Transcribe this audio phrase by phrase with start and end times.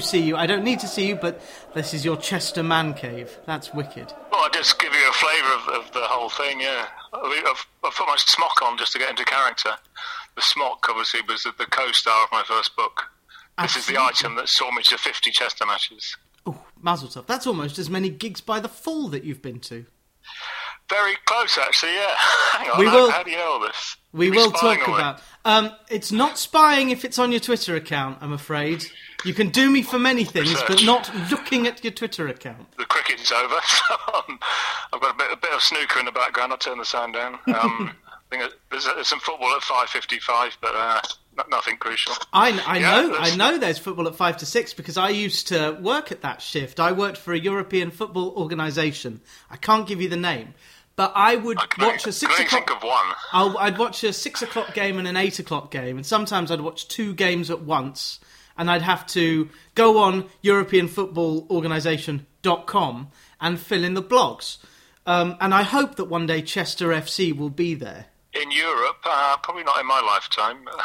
[0.00, 0.36] to see you.
[0.36, 1.40] I don't need to see you, but
[1.74, 3.38] this is your Chester man cave.
[3.46, 4.12] That's wicked.
[4.30, 6.60] Well, I just give you a flavour of, of the whole thing.
[6.60, 9.70] Yeah, I've, I've put my smock on just to get into character.
[10.34, 13.04] The smock, obviously, was the, the co-star of my first book.
[13.60, 16.16] This is the item that saw me to 50 Chester matches.
[16.44, 17.26] Oh, Mazel tov.
[17.26, 19.86] That's almost as many gigs by the Fall that you've been to.
[20.88, 21.94] Very close, actually.
[21.94, 22.14] Yeah.
[22.52, 22.78] Hang on.
[22.78, 23.96] We will- how do you know all this?
[24.12, 25.20] We will talk about.
[25.44, 28.18] Um, it's not spying if it's on your Twitter account.
[28.22, 28.86] I'm afraid
[29.26, 32.66] you can do me for many things, but not looking at your Twitter account.
[32.78, 33.54] the cricket's over.
[33.60, 36.52] So I've got a bit, a bit of snooker in the background.
[36.52, 37.38] I'll turn the sound down.
[37.46, 41.00] Um, I think there's, there's some football at 5:55, but uh,
[41.50, 42.14] nothing crucial.
[42.32, 45.48] I, I Yeah, know I know there's football at five to six because I used
[45.48, 46.80] to work at that shift.
[46.80, 49.20] I worked for a European football organisation.
[49.50, 50.54] I can't give you the name,
[50.96, 52.66] but I would I watch a six o'clock.
[52.68, 53.06] think of one.
[53.32, 56.60] I'll, I'd watch a six o'clock game and an eight o'clock game, and sometimes I'd
[56.60, 58.18] watch two games at once,
[58.58, 63.08] and I'd have to go on EuropeanFootballOrganisation.com
[63.40, 64.58] and fill in the blogs.
[65.04, 68.06] Um, and I hope that one day Chester FC will be there.
[68.32, 70.66] In Europe, uh, probably not in my lifetime.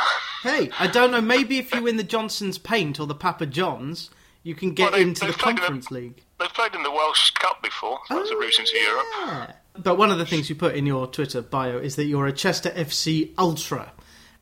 [0.43, 1.21] Hey, I don't know.
[1.21, 4.09] Maybe if you win the Johnstone's Paint or the Papa John's,
[4.41, 6.23] you can get Well, they- into the they've in the- Conference League.
[6.39, 7.99] They've played in the Welsh Cup before.
[8.07, 9.51] So that's a route into Europe.
[9.77, 12.33] But one of the things you put in your Twitter bio is that you're a
[12.33, 13.91] Chester FC ultra,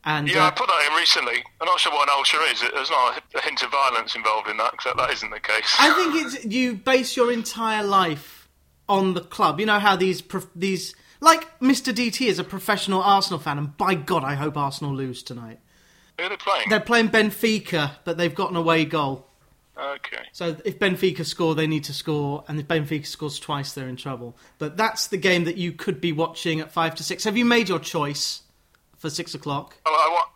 [0.04, 1.44] and Yeah, I uh, put that in recently.
[1.60, 2.60] I'm not sure what an ultra is.
[2.60, 5.76] There's not a hint of violence involved in that, except that isn't the case.
[5.78, 8.48] I think it's you base your entire life
[8.88, 9.60] on the club.
[9.60, 10.22] You know how these
[10.54, 11.92] these like Mr.
[11.92, 15.60] DT is a professional Arsenal fan, and by God, I hope Arsenal lose tonight.
[16.18, 16.68] Who are they playing?
[16.68, 19.29] They're playing Benfica, but they've got an away goal.
[19.80, 20.22] Okay.
[20.32, 23.96] So if Benfica score, they need to score, and if Benfica scores twice, they're in
[23.96, 24.36] trouble.
[24.58, 27.24] But that's the game that you could be watching at five to six.
[27.24, 28.42] Have you made your choice
[28.96, 29.76] for six o'clock?
[29.86, 30.28] Well, I wa-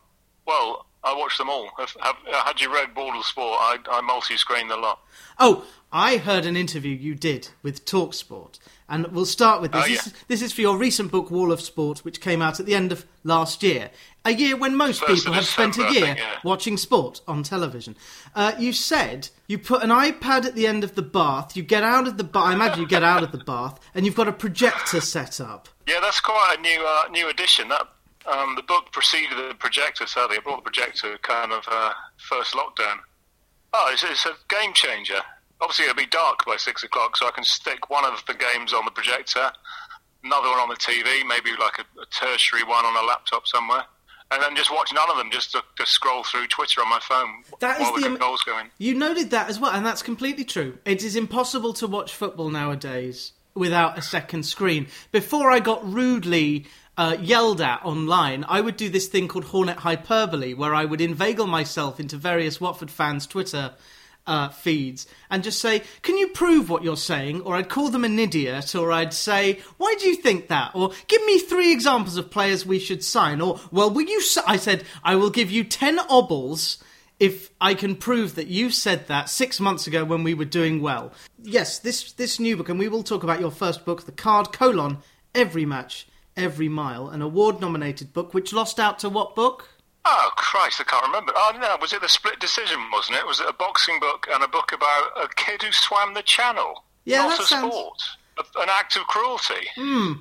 [0.46, 1.68] well, I watched them all.
[1.78, 3.58] Have, have, had you read Wall of Sport?
[3.60, 5.00] I, I multi-screened a lot.
[5.38, 9.84] Oh, I heard an interview you did with Talksport, and we'll start with this.
[9.84, 10.12] Oh, this, yeah.
[10.28, 12.90] this is for your recent book, Wall of Sport, which came out at the end
[12.90, 13.90] of last year.
[14.26, 16.38] A year when most First people have spent a year think, yeah.
[16.42, 17.94] watching sport on television.
[18.34, 21.82] Uh, you said you put an iPad at the end of the bath, you get
[21.82, 24.26] out of the bath, I imagine you get out of the bath, and you've got
[24.26, 25.68] a projector set up.
[25.86, 27.68] Yeah, that's quite a new uh, new addition.
[27.68, 27.86] That
[28.26, 30.06] um, the book preceded the projector.
[30.06, 32.96] Sadly, I brought the projector kind of uh, first lockdown.
[33.74, 35.20] Oh, it's, it's a game changer.
[35.60, 38.72] Obviously, it'll be dark by six o'clock, so I can stick one of the games
[38.72, 39.50] on the projector,
[40.22, 43.84] another one on the TV, maybe like a, a tertiary one on a laptop somewhere,
[44.30, 45.30] and then just watch none of them.
[45.30, 48.42] Just to, to scroll through Twitter on my phone That is while the, the goals
[48.42, 48.70] going.
[48.78, 50.78] You noted that as well, and that's completely true.
[50.84, 54.88] It is impossible to watch football nowadays without a second screen.
[55.12, 59.78] Before I got rudely uh, yelled at online, I would do this thing called Hornet
[59.78, 63.74] Hyperbole, where I would inveigle myself into various Watford fans' Twitter
[64.26, 67.42] uh, feeds and just say, Can you prove what you're saying?
[67.42, 70.72] Or I'd call them an idiot, or I'd say, Why do you think that?
[70.74, 73.40] Or give me three examples of players we should sign.
[73.40, 74.18] Or, Well, will you.
[74.18, 76.78] s-" I said, I will give you 10 obbles
[77.20, 80.82] if I can prove that you said that six months ago when we were doing
[80.82, 81.12] well.
[81.42, 84.52] Yes, this this new book, and we will talk about your first book, The Card
[84.52, 84.98] Colon,
[85.34, 89.68] Every Match, Every Mile, an award nominated book which lost out to what book?
[90.06, 91.32] Oh Christ, I can't remember.
[91.34, 92.78] Oh no, was it the split decision?
[92.92, 93.26] Wasn't it?
[93.26, 96.84] Was it a boxing book and a book about a kid who swam the channel?
[97.04, 97.98] Yeah, not that a sounds- sport,
[98.38, 99.66] a, an act of cruelty.
[99.76, 100.12] Hmm.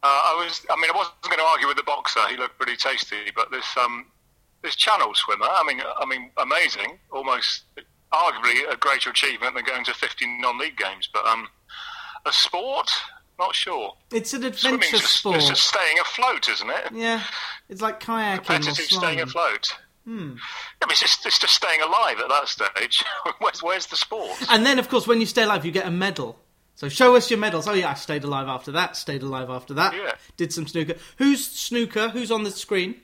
[0.00, 0.64] Uh, I was.
[0.70, 2.20] I mean, I wasn't going to argue with the boxer.
[2.28, 4.06] He looked pretty tasty, but this um,
[4.62, 5.46] this channel swimmer.
[5.46, 6.98] I mean, I mean, amazing.
[7.10, 7.64] Almost,
[8.12, 11.08] arguably, a greater achievement than going to 50 non-league games.
[11.12, 11.48] But um,
[12.26, 12.88] a sport,
[13.38, 13.94] not sure.
[14.12, 15.36] It's an adventure Swimming's just, sport.
[15.36, 16.92] it's just staying afloat, isn't it?
[16.94, 17.22] Yeah,
[17.68, 19.74] it's like kayaking or competitive staying afloat.
[20.04, 20.36] Hmm.
[20.80, 23.04] I mean, it's just, it's just staying alive at that stage.
[23.40, 24.38] where's, where's the sport?
[24.48, 26.38] And then, of course, when you stay alive, you get a medal.
[26.76, 27.66] So show us your medals.
[27.66, 28.96] Oh yeah, I stayed alive after that.
[28.96, 29.94] Stayed alive after that.
[29.94, 30.12] Yeah.
[30.36, 30.94] Did some snooker.
[31.16, 32.08] Who's snooker?
[32.10, 32.94] Who's on the screen?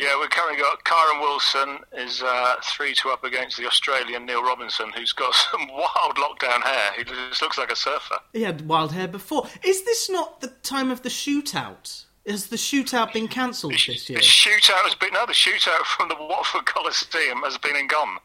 [0.00, 4.42] Yeah, we've currently got Kyren Wilson is uh, three to up against the Australian Neil
[4.42, 6.92] Robertson, who's got some wild lockdown hair.
[6.96, 8.16] He just looks like a surfer.
[8.32, 9.46] He had wild hair before.
[9.62, 12.04] Is this not the time of the shootout?
[12.26, 14.18] Has the shootout been cancelled this year?
[14.18, 18.16] The shootout has been no, the shootout from the Watford Coliseum has been and gone.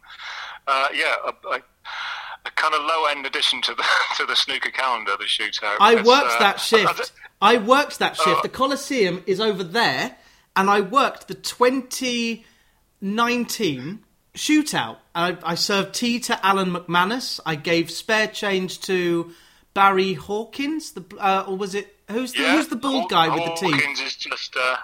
[0.68, 1.60] Uh, yeah, a, a,
[2.46, 3.84] a kind of low end addition to the
[4.18, 5.12] to the snooker calendar.
[5.18, 5.76] The shootout.
[5.80, 7.12] I It's, worked uh, that I- shift.
[7.42, 8.28] I worked that shift.
[8.30, 8.42] Oh.
[8.44, 10.16] The Coliseum is over there,
[10.56, 11.34] and I worked the
[13.02, 14.00] 2019
[14.36, 14.98] shootout.
[15.14, 17.40] I, I served tea to Alan McManus.
[17.46, 19.32] I gave spare change to
[19.74, 23.30] Barry Hawkins, the uh, or was it who's the, Yeah, who's the bald Haw- guy
[23.34, 23.72] with the tea?
[23.72, 24.56] Hawkins is just.
[24.56, 24.78] Uh,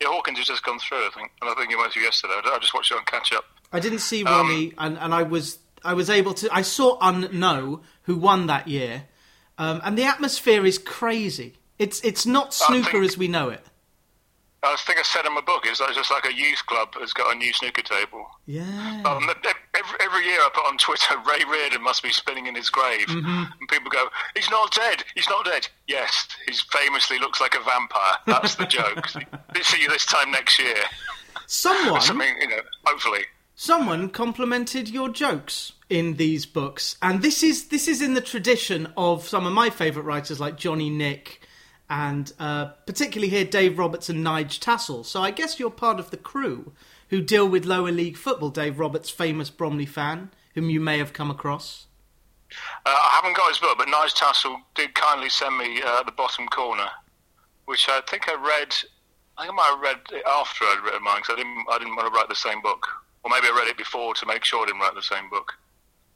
[0.00, 0.98] yeah, Hawkins has just gone through.
[1.06, 2.34] I think, and I think he went through yesterday.
[2.44, 3.44] I just watched it on catch up.
[3.72, 6.48] I didn't see Ronnie, and, and I was I was able to.
[6.52, 9.04] I saw Un-Nooh, who won that year,
[9.58, 11.54] um, and the atmosphere is crazy.
[11.78, 13.64] It's it's not snooker think- as we know it.
[14.64, 17.34] I think I said in my book, it's just like a youth club has got
[17.34, 18.26] a new snooker table.
[18.46, 19.02] Yeah.
[19.04, 19.28] Um,
[19.74, 23.06] every, every year I put on Twitter, Ray Reardon must be spinning in his grave.
[23.06, 23.44] Mm-hmm.
[23.60, 25.68] And people go, he's not dead, he's not dead.
[25.86, 28.16] Yes, he famously looks like a vampire.
[28.26, 29.08] That's the joke.
[29.62, 30.76] See you this time next year.
[31.46, 33.24] Someone Something, you know, hopefully.
[33.54, 38.92] someone complimented your jokes in these books, and this is this is in the tradition
[38.96, 41.40] of some of my favourite writers like Johnny Nick,
[41.88, 45.04] and uh, particularly here Dave Roberts and Nige Tassell.
[45.04, 46.72] So I guess you're part of the crew
[47.10, 48.50] who deal with lower league football.
[48.50, 51.86] Dave Roberts, famous Bromley fan, whom you may have come across.
[52.86, 56.12] Uh, I haven't got his book, but Nige Tassell did kindly send me uh, The
[56.12, 56.88] Bottom Corner,
[57.66, 58.74] which I think I read.
[59.36, 61.78] I think I might have read it after I'd written mine, because I didn't, I
[61.78, 62.86] didn't want to write the same book.
[63.24, 65.54] Or maybe I read it before to make sure I didn't write the same book.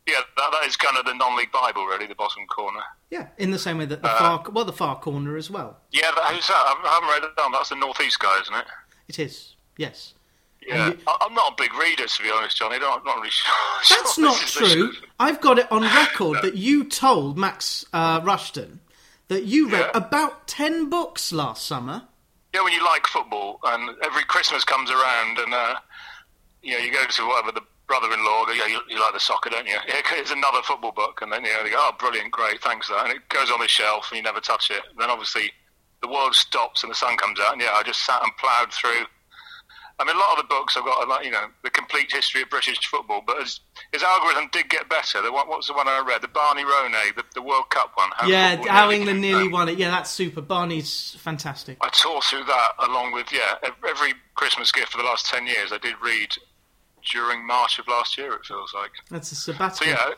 [0.08, 2.80] Yeah, that, that is kind of the non-league Bible, really, The Bottom Corner.
[3.10, 5.76] Yeah, in the same way that the Uh, far well the far corner as well.
[5.90, 6.54] Yeah, that, who's that?
[6.54, 7.52] I haven't read it down.
[7.52, 8.64] That's the Northeast guy, isn't it?
[9.08, 10.14] It is yes.
[10.66, 10.88] Yeah.
[10.88, 12.76] you- I'm not a big reader, to be honest, Johnny.
[12.76, 13.54] I'm not really sure.
[13.90, 14.92] That's not this is the true.
[15.20, 18.80] I've got it on record that you told Max uh, Rushton
[19.28, 19.90] that you read Yeah.
[19.94, 22.04] about ten books last summer.
[22.54, 25.74] Yeah, when you like football, and every Christmas comes around, and uh,
[26.62, 29.50] you know you go to whatever the brother-in-law, go, yeah, you, you like the soccer,
[29.50, 29.76] don't you?
[29.88, 32.88] Yeah, here's another football book, and then you know they go, oh, brilliant, great, thanks
[32.88, 34.82] that, and it goes on the shelf, and you never touch it.
[34.98, 35.50] Then obviously
[36.02, 38.72] the world stops and the sun comes out, and yeah, I just sat and ploughed
[38.72, 39.06] through.
[40.00, 42.42] I mean, a lot of the books I've got, like, you know, the complete history
[42.42, 43.58] of British football, but his,
[43.92, 45.20] his algorithm did get better.
[45.20, 46.22] The one, what was the one I read?
[46.22, 48.10] The Barney Ronay, the, the World Cup one.
[48.14, 49.76] How yeah, how England nearly won it.
[49.76, 50.40] Yeah, that's super.
[50.40, 51.78] Barney's fantastic.
[51.80, 53.56] I tore through that along with yeah
[53.88, 55.72] every Christmas gift for the last ten years.
[55.72, 56.30] I did read
[57.12, 58.32] during March of last year.
[58.34, 59.86] It feels like That's a sabbatical.
[59.86, 59.90] so.
[60.08, 60.14] Yeah,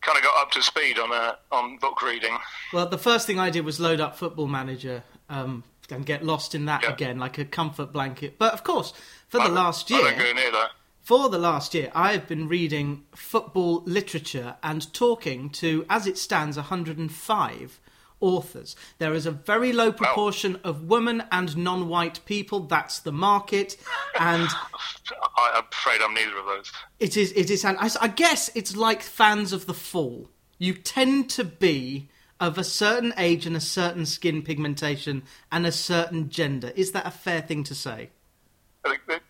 [0.00, 2.36] kind of got up to speed on uh, on book reading.
[2.72, 6.54] Well, the first thing I did was load up Football Manager um, and get lost
[6.54, 6.92] in that Yeah.
[6.92, 8.38] again, like a comfort blanket.
[8.38, 8.92] But of course,
[9.28, 10.70] for the I- last I don't year, go near that.
[11.02, 16.16] for the last year, I have been reading football literature and talking to, as it
[16.16, 17.80] stands, 105
[18.20, 18.76] authors.
[18.98, 22.60] There is a very low proportion of women and non-white people.
[22.60, 23.76] That's the market,
[24.18, 24.48] and
[25.36, 26.72] I, I'm afraid I'm neither of those.
[26.98, 27.32] it is.
[27.32, 27.64] It is.
[27.64, 30.28] And I, I guess it's like fans of the Fall.
[30.58, 32.08] You tend to be
[32.38, 35.22] of a certain age and a certain skin pigmentation
[35.52, 36.72] and a certain gender.
[36.74, 38.10] Is that a fair thing to say?
[38.84, 39.22] I think that-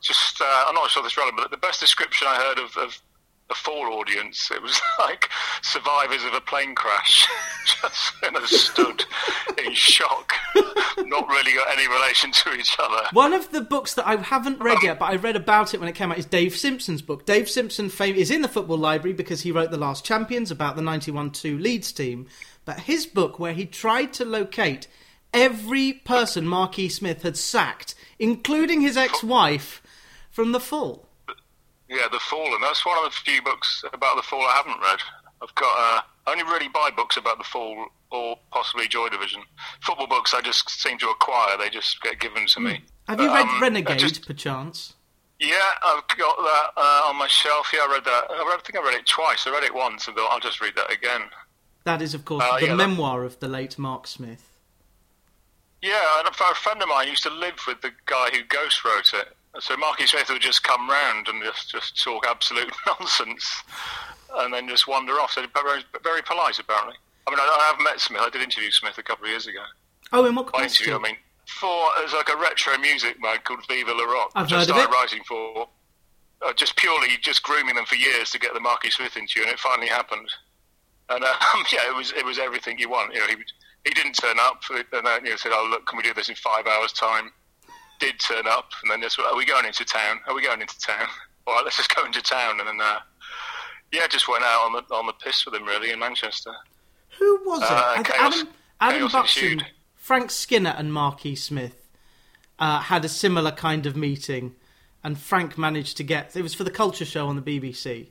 [0.00, 2.76] Just, uh, I'm not sure this is relevant, but the best description I heard of,
[2.76, 3.00] of
[3.48, 5.28] the fall audience, it was like
[5.62, 7.26] survivors of a plane crash,
[7.82, 9.04] just kind of stood
[9.64, 10.32] in shock,
[10.98, 13.06] not really got any relation to each other.
[13.12, 15.80] One of the books that I haven't read um, yet, but I read about it
[15.80, 17.26] when it came out, is Dave Simpson's book.
[17.26, 20.76] Dave Simpson fame is in the football library because he wrote The Last Champions about
[20.76, 22.26] the 91-2 Leeds team.
[22.64, 24.86] But his book, where he tried to locate
[25.34, 29.82] every person Marquis Smith had sacked, including his ex-wife,
[30.30, 31.08] from the fall.
[31.94, 32.60] Yeah, The Fallen.
[32.60, 34.98] That's one of the few books about the fall I haven't read.
[35.42, 35.74] I've got.
[35.78, 39.42] Uh, I only really buy books about the fall or possibly Joy Division.
[39.82, 41.56] Football books I just seem to acquire.
[41.58, 42.80] They just get given to me.
[43.08, 44.94] Have you read um, Renegade, just- perchance?
[45.40, 45.54] yeah,
[45.84, 47.70] I've got that uh, on my shelf.
[47.74, 48.24] Yeah, I read that.
[48.30, 49.46] I think I read it twice.
[49.46, 51.22] I read it once and thought I'll just read that again.
[51.84, 54.48] That is, of course, Uh, the yeah, that- memoir of the late Mark Smith.
[55.82, 58.84] Yeah, and a, a friend of mine used to live with the guy who ghost
[58.84, 59.36] wrote it.
[59.60, 63.62] So Marky Smith would just come round and just, just talk absolute nonsense,
[64.36, 65.32] and then just wander off.
[65.32, 66.96] So very, very polite, apparently.
[67.26, 68.20] I mean, I, I have met Smith.
[68.22, 69.62] I did interview Smith a couple of years ago.
[70.12, 70.90] Oh, in what capacity?
[70.90, 71.66] interview, I mean, for
[72.02, 74.76] was like a retro music mag called Vive Le Rock, I've which I heard of
[74.76, 74.94] started it.
[74.94, 75.68] writing for.
[76.42, 79.48] Uh, just purely just grooming them for years to get the Marky Smith into, and
[79.48, 80.28] it finally happened.
[81.08, 83.14] And um, yeah, it was it was everything you want.
[83.14, 83.36] You know, he
[83.84, 86.28] he didn't turn up, and then you know said, "Oh look, can we do this
[86.28, 87.32] in five hours' time?"
[88.04, 90.20] Did turn up, and then just, "Are we going into town?
[90.26, 91.06] Are we going into town?
[91.46, 92.98] All right, let's just go into town." And then uh,
[93.92, 96.52] yeah, just went out on the on the piss with him really in Manchester.
[97.18, 97.68] Who was it?
[97.70, 98.48] Uh, Chaos- Adam,
[98.80, 99.62] Adam Buxton.
[99.94, 101.88] Frank Skinner, and Marquis Smith
[102.58, 104.54] uh, had a similar kind of meeting,
[105.02, 106.36] and Frank managed to get.
[106.36, 108.08] It was for the Culture Show on the BBC.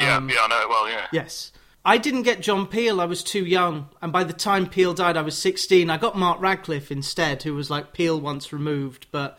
[0.00, 0.88] Yeah, Um, yeah, I know it well.
[0.88, 1.52] Yeah, Yes.
[1.84, 3.88] I didn't get John Peel, I was too young.
[4.02, 5.88] And by the time Peel died, I was 16.
[5.88, 9.06] I got Mark Radcliffe instead, who was like Peel once removed.
[9.10, 9.38] But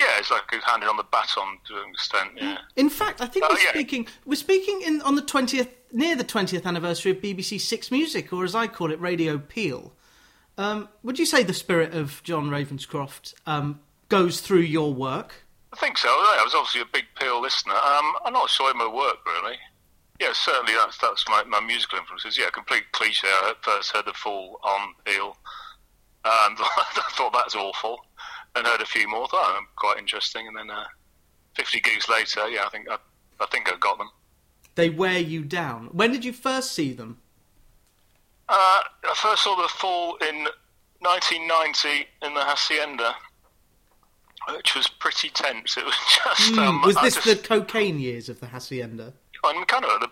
[0.00, 2.30] yeah, it's like he's handed on the baton to an extent.
[2.36, 2.58] Yeah.
[2.74, 3.70] in fact, I think Oh, we're yeah.
[3.70, 8.32] speaking we're speaking in on the 20th near the 20th anniversary of BBC Six Music,
[8.32, 9.92] or as I call it, Radio Peel.
[10.58, 15.44] Um, would you say the spirit of John Ravenscroft um, goes through your work?
[15.72, 16.08] I think so.
[16.08, 17.74] I was obviously a big Peel listener.
[17.74, 19.56] Um, I'm not sure in my work really.
[20.20, 22.38] Yeah, certainly that's that's my, my musical influences.
[22.38, 23.28] Yeah, complete cliche.
[23.28, 25.36] I first heard the Fall on Peel,
[26.24, 27.98] and I thought that's awful.
[28.54, 30.84] Then heard a few more, thought oh, quite interesting, and then uh,
[31.54, 32.96] Fifty Goose later, yeah, I think I,
[33.40, 34.10] I think I got them.
[34.74, 35.88] They wear you down.
[35.92, 37.18] When did you first see them?
[38.48, 40.46] Uh, I first saw the Fall in
[41.00, 43.14] 1990 in the Hacienda
[44.54, 45.76] which was pretty tense.
[45.76, 45.94] It was
[46.24, 46.52] just.
[46.52, 49.14] Mm, Um, was this just, the cocaine years of the Hacienda?
[49.44, 50.10] I'm kind of at the,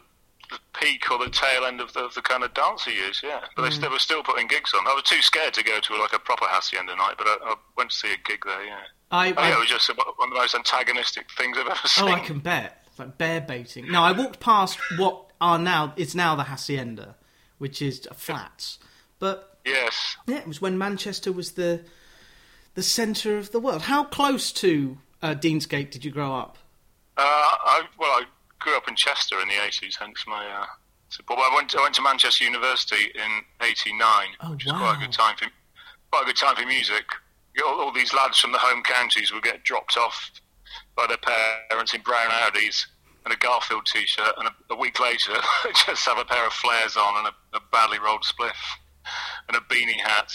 [0.51, 3.41] the peak or the tail end of the, of the kind of dancer years, yeah.
[3.57, 3.65] But Mm.
[3.71, 4.87] they, still, were still putting gigs on.
[4.87, 7.55] I was too scared to go to like a proper hacienda night, but I, I
[7.77, 8.81] went to see a gig there, yeah.
[9.11, 12.05] I, I- it was just one of the most antagonistic things I've ever seen.
[12.09, 12.83] oh, I can bet.
[12.89, 13.91] It's like bear baiting.
[13.91, 17.17] No, I walked past what are now it's now the Hacienda,
[17.59, 18.79] which is flats.
[19.19, 20.17] But Yes.
[20.27, 21.85] yeah, it was when Manchester was the
[22.75, 23.83] the centre of the world.
[23.83, 26.59] How close to uh, Deansgate did you grow up?
[27.17, 28.25] Uh, I, well, I
[28.65, 30.67] grew up in Chester in the 80s, hence my uh,
[31.11, 31.39] support.
[31.39, 34.01] I went, I went to Manchester University in 89,
[34.41, 35.47] Oh, which is quite a good time for
[36.11, 37.05] quite a good time for music.
[37.65, 40.31] All, all these lads from the home counties would get dropped off
[40.97, 41.19] by their
[41.69, 42.87] parents in brown Audis
[43.25, 45.35] and a Garfield t-shirt, and a, a week later
[45.87, 48.57] just have a pair of flares on and a, a badly rolled spliff
[49.49, 50.33] and a beanie hat,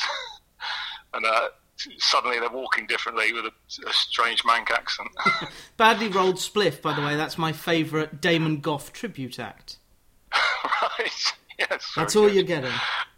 [1.15, 1.49] and uh,
[1.97, 5.09] suddenly they're walking differently with a, a strange Manc accent.
[5.77, 7.15] Badly rolled spliff, by the way.
[7.15, 9.77] That's my favourite Damon Gough tribute act.
[10.63, 11.33] right.
[11.57, 11.91] Yes.
[11.95, 12.35] That's all good.
[12.35, 12.71] you're getting.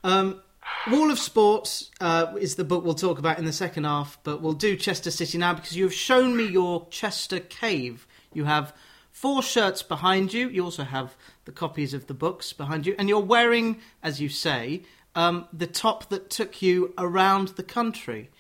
[0.03, 0.41] Um,
[0.89, 4.41] Wall of Sports uh, is the book we'll talk about in the second half, but
[4.41, 8.07] we'll do Chester City now because you have shown me your Chester cave.
[8.33, 8.73] You have
[9.11, 10.49] four shirts behind you.
[10.49, 11.15] You also have
[11.45, 15.67] the copies of the books behind you, and you're wearing, as you say, um, the
[15.67, 18.31] top that took you around the country.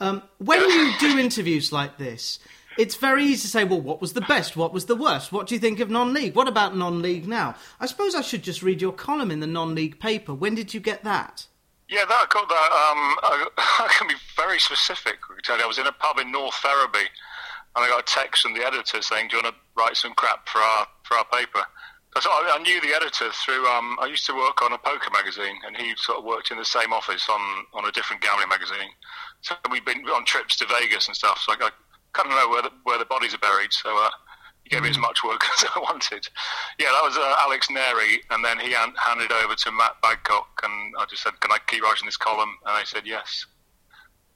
[0.00, 2.38] Um, when you do interviews like this,
[2.78, 4.56] it's very easy to say, well, what was the best?
[4.56, 5.32] What was the worst?
[5.32, 6.34] What do you think of non league?
[6.34, 7.54] What about non league now?
[7.80, 10.34] I suppose I should just read your column in the non league paper.
[10.34, 11.46] When did you get that?
[11.88, 12.70] Yeah, that I got that.
[12.72, 13.48] Um, I,
[13.84, 15.16] I can be very specific.
[15.48, 17.06] I was in a pub in North Ferriby,
[17.76, 20.12] and I got a text from the editor saying, "Do you want to write some
[20.14, 21.62] crap for our for our paper?"
[22.20, 23.66] So I, I knew the editor through.
[23.68, 26.58] Um, I used to work on a poker magazine, and he sort of worked in
[26.58, 27.40] the same office on
[27.72, 28.90] on a different gambling magazine.
[29.46, 31.40] So we've been on trips to Vegas and stuff.
[31.46, 31.70] So I, I
[32.12, 33.72] kind of know where the where the bodies are buried.
[33.72, 33.96] So.
[33.96, 34.10] Uh,
[34.64, 36.26] he gave me as much work as I wanted.
[36.80, 40.46] Yeah, that was uh, Alex Neri, and then he han- handed over to Matt Badcock,
[40.64, 43.46] and I just said, "Can I keep writing this column?" And they said yes.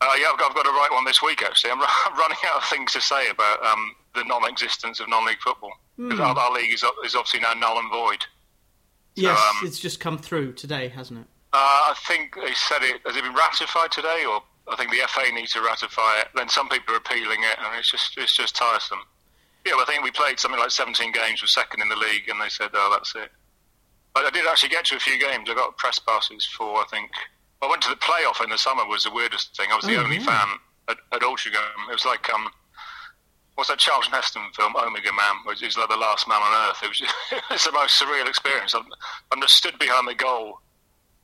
[0.00, 1.43] Uh, yeah, I've got, I've got to write one this week.
[1.43, 5.40] Actually, I'm, I'm running out of things to say about um, the non-existence of non-league
[5.40, 8.25] football because our, our league is, is obviously now null and void.
[9.17, 11.26] Yes, um, it's just come through today, hasn't it?
[11.52, 15.03] Uh, I think they said it has it been ratified today, or I think the
[15.09, 16.29] FA needs to ratify it.
[16.35, 19.00] Then some people are appealing it, and it's just it's just tiresome.
[19.67, 22.29] Yeah, well, I think we played something like 17 games, were second in the league,
[22.29, 23.31] and they said, "Oh, that's it."
[24.15, 25.49] But I did actually get to a few games.
[25.50, 27.11] I got press passes for, I think.
[27.62, 28.87] I went to the playoff in the summer.
[28.87, 29.69] Was the weirdest thing.
[29.73, 30.25] I was the Oh, only yeah.
[30.25, 30.49] fan
[30.89, 31.89] at, at Altrincham.
[31.89, 32.49] It was like um,
[33.57, 36.83] what's that Charlton Heston film, Omega Man, which is like the last man on earth.
[36.83, 37.03] It was
[37.50, 38.75] it's the most surreal experience.
[38.75, 38.87] I'm,
[39.33, 40.61] I'm just stood behind the goal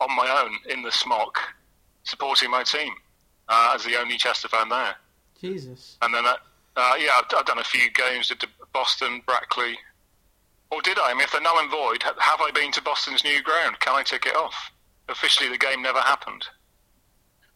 [0.01, 1.39] on my own in the smock,
[2.05, 2.93] supporting my team
[3.49, 4.95] uh, as the only Chester fan there.
[5.41, 5.97] Jesus.
[6.03, 6.35] And then, uh,
[6.77, 9.77] uh, yeah, I've, I've done a few games to Boston, Brackley.
[10.71, 11.11] Or did I?
[11.11, 13.79] I mean, if they're null and void, have I been to Boston's new ground?
[13.81, 14.73] Can I tick it off?
[15.09, 16.45] Officially, the game never happened.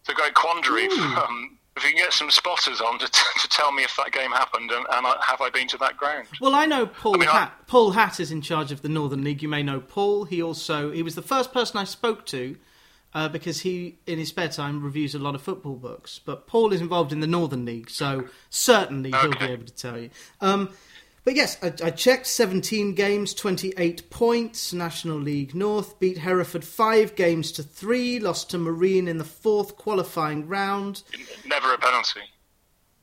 [0.00, 0.86] It's a great quandary.
[0.88, 4.30] Um, if you can get some spotters on to, to tell me if that game
[4.30, 6.28] happened and, and I, have I been to that ground?
[6.40, 7.54] Well, I know Paul mean, I- Hat.
[7.66, 9.42] Paul Hatt is in charge of the Northern League.
[9.42, 10.24] You may know Paul.
[10.24, 12.56] He also he was the first person I spoke to
[13.14, 16.20] uh, because he, in his spare time, reviews a lot of football books.
[16.24, 19.98] But Paul is involved in the Northern League, so certainly he'll be able to tell
[19.98, 20.10] you.
[20.40, 20.70] Um,
[21.24, 24.72] but yes, I, I checked 17 games, 28 points.
[24.72, 29.76] National League North beat Hereford five games to three, lost to Marine in the fourth
[29.76, 31.02] qualifying round.
[31.44, 32.20] Never a penalty.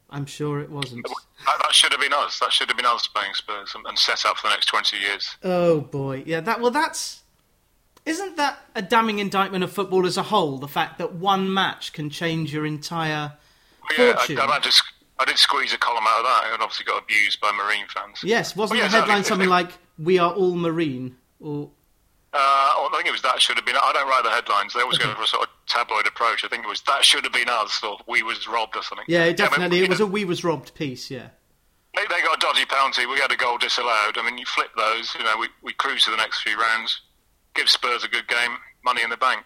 [0.09, 1.05] I'm sure it wasn't.
[1.45, 2.39] That, that should have been us.
[2.39, 4.97] That should have been us playing Spurs and, and set up for the next 20
[4.97, 5.37] years.
[5.43, 6.39] Oh boy, yeah.
[6.39, 7.23] That well, that's
[8.07, 10.57] isn't that a damning indictment of football as a whole?
[10.57, 13.33] The fact that one match can change your entire
[13.97, 14.39] Yeah, I, fortune.
[14.39, 14.81] I, just,
[15.19, 18.19] I did squeeze a column out of that and obviously got abused by Marine fans.
[18.23, 19.23] yes, wasn't Well, the yeah, headline exactly.
[19.29, 21.17] something like "We are all marine"?
[21.39, 21.69] Or
[22.33, 23.75] Uh, I think it was that should have been.
[23.75, 24.73] I don't write the headlines.
[24.73, 26.43] They always go for a sort of tabloid approach.
[26.43, 29.05] I think it was that should have been us, or we was robbed, or something.
[29.07, 31.09] yeah, I mean, definitely, it was a "We was robbed" piece.
[31.11, 31.29] Yeah,
[31.95, 33.05] They, they got a dodgy penalty.
[33.05, 34.17] We had a goal disallowed.
[34.17, 35.13] I mean, you flip those.
[35.17, 37.01] You know, we we cruise to the next few rounds.
[37.57, 39.43] Give Spurs a good game, money in the bank.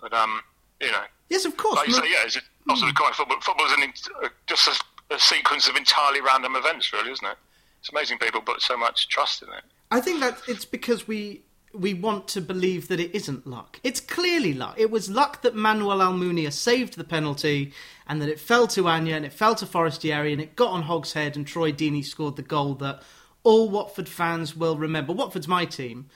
[0.00, 0.40] But um,
[0.80, 1.76] you know, yes, of course.
[1.76, 2.38] like you no- say, yeah, it's
[2.68, 2.94] also mm.
[2.94, 3.40] quite football.
[3.40, 7.36] Football is an, uh, just as a sequence of entirely random events, really, isn't it?
[7.80, 9.62] It's amazing people put so much trust in it.
[9.92, 13.78] I think that it's because we we want to believe that it isn't luck.
[13.84, 14.74] It's clearly luck.
[14.78, 17.72] It was luck that Manuel Almunia saved the penalty
[18.06, 20.82] and that it fell to Anya and it fell to Forestieri and it got on
[20.82, 23.02] Hogg's head and Troy Deeney scored the goal that
[23.42, 25.12] all Watford fans will remember.
[25.12, 26.08] Watford's my team.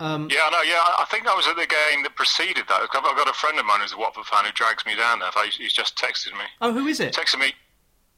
[0.00, 0.62] Um, yeah, I know.
[0.62, 2.80] Yeah, I think I was at the game that preceded that.
[2.82, 5.30] I've got a friend of mine who's a Watford fan who drags me down there.
[5.56, 6.44] He's just texted me.
[6.60, 7.14] Oh, who is it?
[7.14, 7.52] Texted me.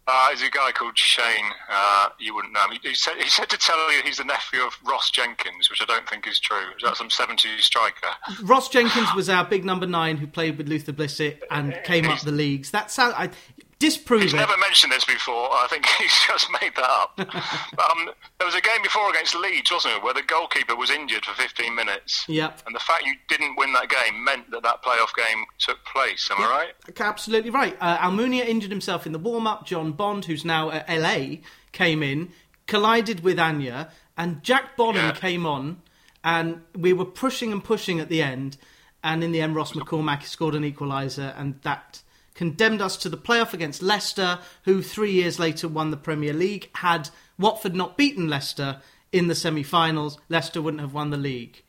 [0.06, 1.52] Uh, there's a guy called Shane.
[1.70, 2.78] Uh, you wouldn't know him.
[2.82, 5.80] He, he, said, he said to tell you he's the nephew of Ross Jenkins, which
[5.80, 6.66] I don't think is true.
[6.76, 8.08] Is that some 70s striker?
[8.42, 12.12] Ross Jenkins was our big number nine who played with Luther Blissett and came he's,
[12.12, 12.70] up the leagues.
[12.70, 13.30] That's how I
[13.80, 14.36] disprove he's it.
[14.36, 15.48] never mentioned this before.
[15.50, 17.18] I think he's just made that up.
[17.18, 21.24] um, there was a game before against Leeds, wasn't it, where the goalkeeper was injured
[21.24, 22.24] for 15 minutes.
[22.28, 22.62] Yep.
[22.66, 26.28] And the fact you didn't win that game meant that that playoff game took place.
[26.30, 26.48] Am yep.
[26.48, 27.00] I right?
[27.00, 27.76] Absolutely right.
[27.80, 29.66] Uh, Almunia injured himself in the warm up.
[29.66, 31.38] John Bond, who's now at LA,
[31.72, 32.30] came in,
[32.66, 35.12] collided with Anya, and Jack Bonham yeah.
[35.12, 35.80] came on,
[36.22, 38.58] and we were pushing and pushing at the end.
[39.02, 42.02] And in the end, Ross McCormack scored an equaliser, and that
[42.40, 46.70] condemned us to the playoff against Leicester, who three years later won the Premier League.
[46.76, 48.80] Had Watford not beaten Leicester
[49.12, 51.62] in the semi finals, Leicester wouldn't have won the league.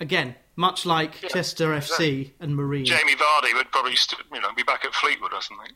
[0.00, 2.86] Again, much like yeah, Chester FC and Marine.
[2.86, 5.72] Jamie Vardy would probably st- you know, be back at Fleetwood or something.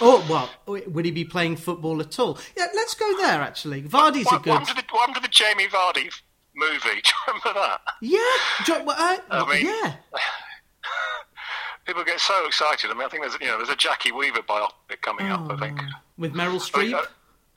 [0.00, 2.40] Oh, well, would he be playing football at all?
[2.56, 3.82] Yeah, let's go there, actually.
[3.82, 4.50] Vardy's what, a good...
[4.50, 6.12] What happened, the, what happened to the Jamie Vardy
[6.56, 6.80] movie?
[7.04, 7.80] Do you remember that?
[8.02, 8.18] Yeah.
[8.68, 9.94] Uh, I mean, yeah.
[11.86, 12.90] people get so excited.
[12.90, 15.52] I mean, I think there's you know there's a Jackie Weaver biopic coming oh, up.
[15.52, 16.94] I think oh, with Meryl Streep.
[16.94, 16.96] I mean,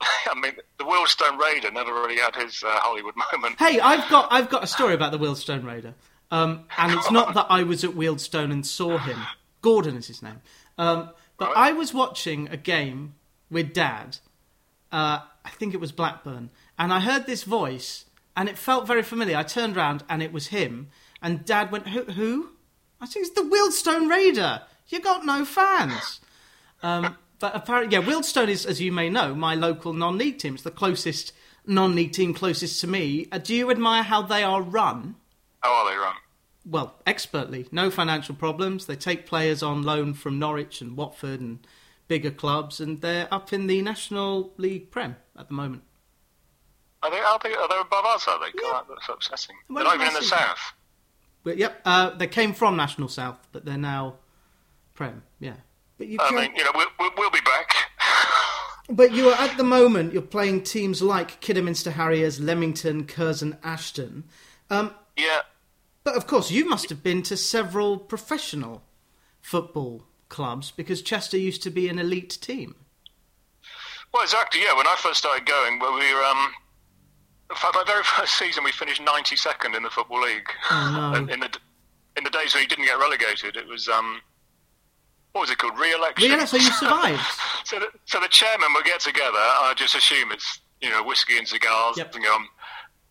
[0.00, 3.58] I mean, the Wealdstone Raider never really had his uh, Hollywood moment.
[3.58, 5.94] Hey, I've got I've got a story about the Wealdstone Raider,
[6.30, 9.18] um, and it's not that I was at Wealdstone and saw him.
[9.62, 10.40] Gordon is his name.
[10.78, 11.70] Um, but right.
[11.70, 13.14] I was watching a game
[13.50, 14.18] with Dad.
[14.90, 19.02] Uh, I think it was Blackburn, and I heard this voice, and it felt very
[19.02, 19.36] familiar.
[19.36, 20.88] I turned around, and it was him.
[21.22, 22.50] And Dad went, "Who?" who?
[23.00, 24.62] I think it's the Wealdstone Raider.
[24.88, 26.20] You got no fans.
[26.82, 30.54] Um, but apparently, yeah, Wealdstone is, as you may know, my local non-league team.
[30.54, 31.32] It's the closest
[31.66, 33.26] non-league team closest to me.
[33.32, 35.16] Uh, do you admire how they are run?
[35.60, 36.14] How are they run?
[36.66, 37.66] Well, expertly.
[37.72, 38.86] No financial problems.
[38.86, 41.66] They take players on loan from Norwich and Watford and
[42.08, 45.84] bigger clubs, and they're up in the National League Prem at the moment.
[47.02, 47.18] Are they?
[47.18, 47.54] Are they?
[47.54, 48.28] Are they above us?
[48.28, 48.52] Are they?
[48.62, 48.80] Yeah.
[48.88, 49.56] that's upsetting.
[49.70, 50.58] They're not even in the south.
[51.42, 54.16] But yep, uh, they came from National South, but they're now
[54.94, 55.22] Prem.
[55.38, 55.54] Yeah,
[55.98, 56.18] but you.
[56.20, 57.74] I mean, you know, we'll, we'll be back.
[58.90, 64.24] but you are at the moment you're playing teams like Kidderminster Harriers, Leamington, Curzon, Ashton.
[64.68, 65.40] Um, yeah.
[66.04, 68.82] But of course, you must have been to several professional
[69.40, 72.74] football clubs because Chester used to be an elite team.
[74.12, 74.62] Well, exactly.
[74.62, 76.52] Yeah, when I first started going, well, we were um,
[77.50, 80.48] in fact, my very first season, we finished 92nd in the Football League.
[80.70, 81.32] Oh, no.
[81.32, 81.50] in, the,
[82.16, 84.20] in the days when you didn't get relegated, it was, um,
[85.32, 85.78] what was it called?
[85.78, 86.30] Re election.
[86.30, 87.20] Re so you survived.
[87.64, 91.36] so, the, so the chairman would get together, I just assume it's, you know, whiskey
[91.36, 92.14] and cigars, yep.
[92.14, 92.48] and um,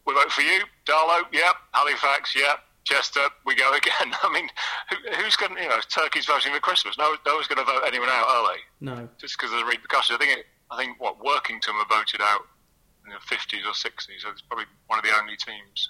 [0.06, 4.16] we vote for you, Darlow, yep, Halifax, yep, Chester, we go again.
[4.24, 4.50] I mean,
[4.90, 6.98] who, who's going to, you know, Turkey's voting for Christmas.
[6.98, 8.60] No, no one's going to vote anyone out, are they?
[8.82, 9.10] No.
[9.20, 10.18] Just because of the repercussions.
[10.20, 12.42] I think, it, I think what, Workington were voted out
[13.10, 14.22] in the 50s or 60s.
[14.22, 15.90] So it's probably one of the only teams.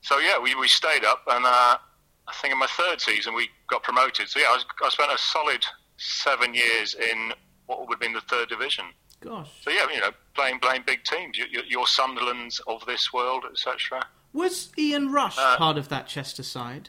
[0.00, 1.76] So yeah, we, we stayed up, and uh,
[2.26, 4.28] I think in my third season we got promoted.
[4.28, 5.64] So yeah, I, was, I spent a solid
[5.96, 7.32] seven years in
[7.66, 8.86] what would have been the third division.
[9.20, 9.48] Gosh.
[9.62, 14.04] So yeah, you know, playing playing big teams, your, your Sunderlands of this world, etc.
[14.32, 16.88] Was Ian Rush uh, part of that Chester side?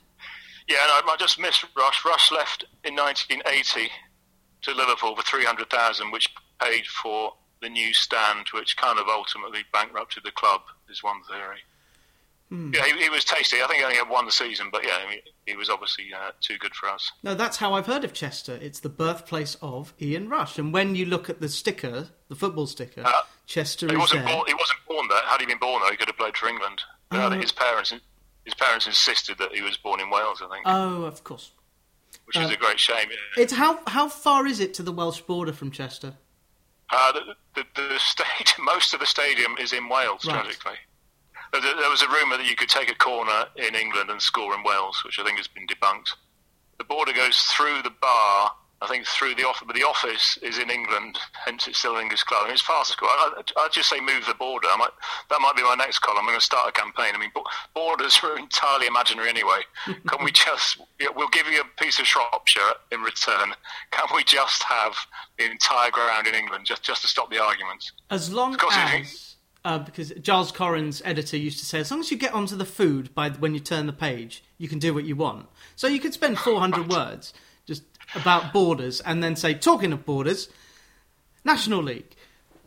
[0.67, 2.03] Yeah, no, I just missed Rush.
[2.05, 3.91] Rush left in 1980
[4.63, 10.23] to Liverpool for 300,000, which paid for the new stand, which kind of ultimately bankrupted
[10.23, 11.59] the club, is one theory.
[12.49, 12.71] Hmm.
[12.71, 13.57] Yeah, he, he, was tasty.
[13.63, 16.57] I think he only had one season, but yeah, mean, he was obviously uh, too
[16.59, 17.11] good for us.
[17.23, 18.59] No, that's how I've heard of Chester.
[18.61, 20.59] It's the birthplace of Ian Rush.
[20.59, 23.11] And when you look at the sticker, the football sticker, uh,
[23.47, 24.35] Chester he wasn't there.
[24.35, 25.21] Born, he wasn't born there.
[25.25, 26.83] Had he been born there, he could have played for England.
[27.09, 27.91] Uh, his parents,
[28.45, 30.41] his parents insisted that he was born in Wales.
[30.43, 30.63] I think.
[30.67, 31.51] Oh, of course.
[32.25, 33.09] Which is uh, a great shame.
[33.35, 36.13] It's how how far is it to the Welsh border from Chester?
[36.89, 40.41] Uh, the, the, the state, most of the stadium is in Wales, right.
[40.43, 40.77] tragically.
[41.51, 44.55] There, there was a rumour that you could take a corner in England and score
[44.55, 46.09] in Wales, which I think has been debunked.
[46.77, 48.51] The border goes through the bar
[48.83, 52.01] I think through the office, but the office is in England, hence it's still an
[52.01, 52.41] English club.
[52.43, 53.07] I mean, it's farcical.
[53.07, 54.67] I, I, I'd just say move the border.
[54.69, 54.89] I might,
[55.29, 56.19] that might be my next column.
[56.19, 57.13] I'm going to start a campaign.
[57.15, 57.31] I mean,
[57.73, 59.61] borders are entirely imaginary anyway.
[59.85, 60.81] Can we just,
[61.15, 63.53] we'll give you a piece of Shropshire in return.
[63.91, 64.95] Can we just have
[65.37, 67.93] the entire ground in England just, just to stop the arguments?
[68.09, 72.17] As long as, uh, because Giles Coren's editor used to say, as long as you
[72.17, 75.15] get onto the food by when you turn the page, you can do what you
[75.15, 75.47] want.
[75.77, 77.33] So you could spend 400 words just
[78.15, 80.49] about borders and then say, talking of borders,
[81.43, 82.15] National League.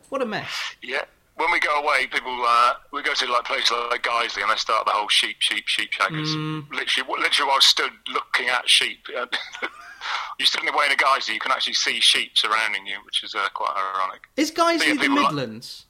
[0.09, 0.75] What a mess.
[0.81, 1.01] Yeah.
[1.35, 4.55] When we go away, people uh, we go to like places like Guiseley, and they
[4.55, 6.33] start the whole sheep, sheep, sheep shaggers.
[6.71, 9.05] Literally, literally, while I stood looking at sheep.
[10.39, 12.95] you stood in the way in a Guiseley, you can actually see sheep surrounding you,
[13.05, 14.21] which is uh, quite ironic.
[14.35, 15.85] Is Guiseley Yeah, the people like- Midlands?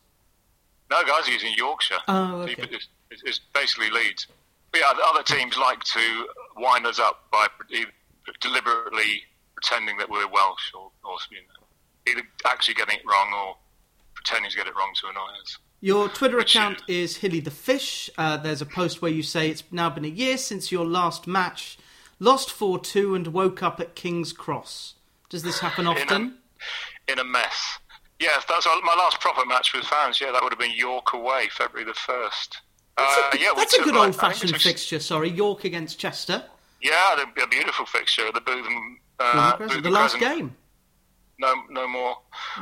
[0.91, 2.00] No, Guiseley is in Yorkshire.
[2.10, 2.56] Oh, okay.
[2.72, 4.28] It's, it's, it's basically Leeds.
[4.72, 7.48] But yeah, the other teams like to wind us up by
[8.41, 9.24] deliberately
[9.62, 13.58] pretending that we're Welsh, or, or you know, either actually getting it wrong or
[14.13, 15.58] pretending to get it wrong to annoy us.
[15.82, 18.10] Your Twitter Which- account is Hilly the Fish.
[18.17, 21.26] Uh, there's a post where you say it's now been a year since your last
[21.28, 21.78] match,
[22.20, 24.93] lost 4 2 and woke up at King's Cross.
[25.30, 26.38] Does this happen often?
[27.08, 27.80] in a mess.
[28.20, 30.20] Yes, that's our- my last proper match with fans.
[30.22, 32.58] Yeah, that would have been York away, February the first.
[32.98, 35.30] That's, Uh, a, yeah, that's a good like, old fashioned fixture, sorry.
[35.30, 36.43] York against Chester.
[36.82, 39.00] Yeah, a beautiful fixture at the Bootham.
[39.19, 40.56] Uh, the last game.
[41.39, 42.17] No, no more.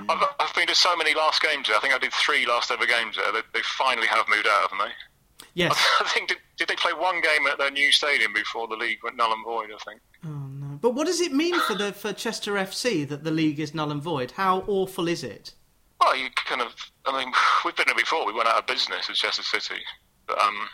[0.09, 1.77] I've, I've been to so many last games there.
[1.77, 3.31] I think I did three last ever games there.
[3.31, 5.45] They, they finally have moved out, haven't they?
[5.53, 5.73] Yes.
[6.01, 8.99] I think did, did they play one game at their new stadium before the league
[9.03, 9.69] went null and void?
[9.73, 10.01] I think.
[10.25, 10.77] Oh no!
[10.81, 13.91] But what does it mean for the for Chester FC that the league is null
[13.91, 14.31] and void?
[14.31, 15.53] How awful is it?
[16.01, 16.75] Well, you kind of.
[17.05, 17.33] I mean,
[17.65, 18.25] we've been there before.
[18.25, 19.81] We went out of business at Chester City,
[20.27, 20.67] but um,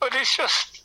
[0.00, 0.82] but it's just.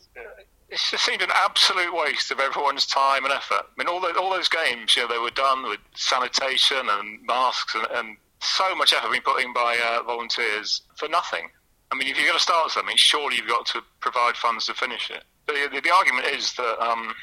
[0.72, 3.60] It's just seemed an absolute waste of everyone's time and effort.
[3.60, 7.22] I mean, all those, all those games, you know, they were done with sanitation and
[7.26, 11.50] masks and, and so much effort being put in by uh, volunteers for nothing.
[11.92, 14.74] I mean, if you're going to start something, surely you've got to provide funds to
[14.74, 15.24] finish it.
[15.46, 17.14] The, the, the argument is that um,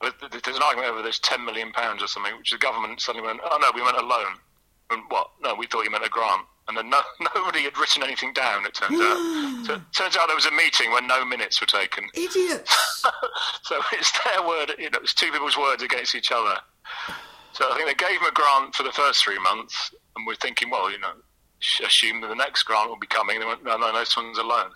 [0.00, 3.40] there's an argument over this 10 million pounds or something, which the government suddenly went,
[3.44, 4.34] oh no, we meant a loan.
[4.90, 5.30] And what?
[5.40, 6.42] No, we thought you meant a grant.
[6.68, 7.00] And then no,
[7.34, 8.66] nobody had written anything down.
[8.66, 9.52] It turns out.
[9.66, 12.04] So, turns out there was a meeting when no minutes were taken.
[12.14, 13.02] Idiots!
[13.62, 14.72] so it's their word.
[14.78, 16.54] You know, it's two people's words against each other.
[17.52, 20.36] So I think they gave them a grant for the first three months, and we're
[20.36, 21.10] thinking, well, you know,
[21.58, 23.36] sh- assume that the next grant will be coming.
[23.36, 24.70] And they went, no, no, no, this one's a loan.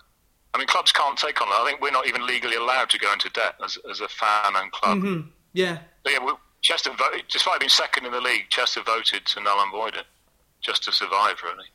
[0.53, 1.61] I mean, clubs can't take on that.
[1.61, 4.55] I think we're not even legally allowed to go into debt as, as a fan
[4.55, 4.97] and club.
[4.97, 5.29] Mm-hmm.
[5.53, 5.77] yeah.
[6.03, 9.61] But yeah, we, Chester voted, despite being second in the league, Chester voted to null
[9.61, 10.05] and void it,
[10.61, 11.65] just to survive, really.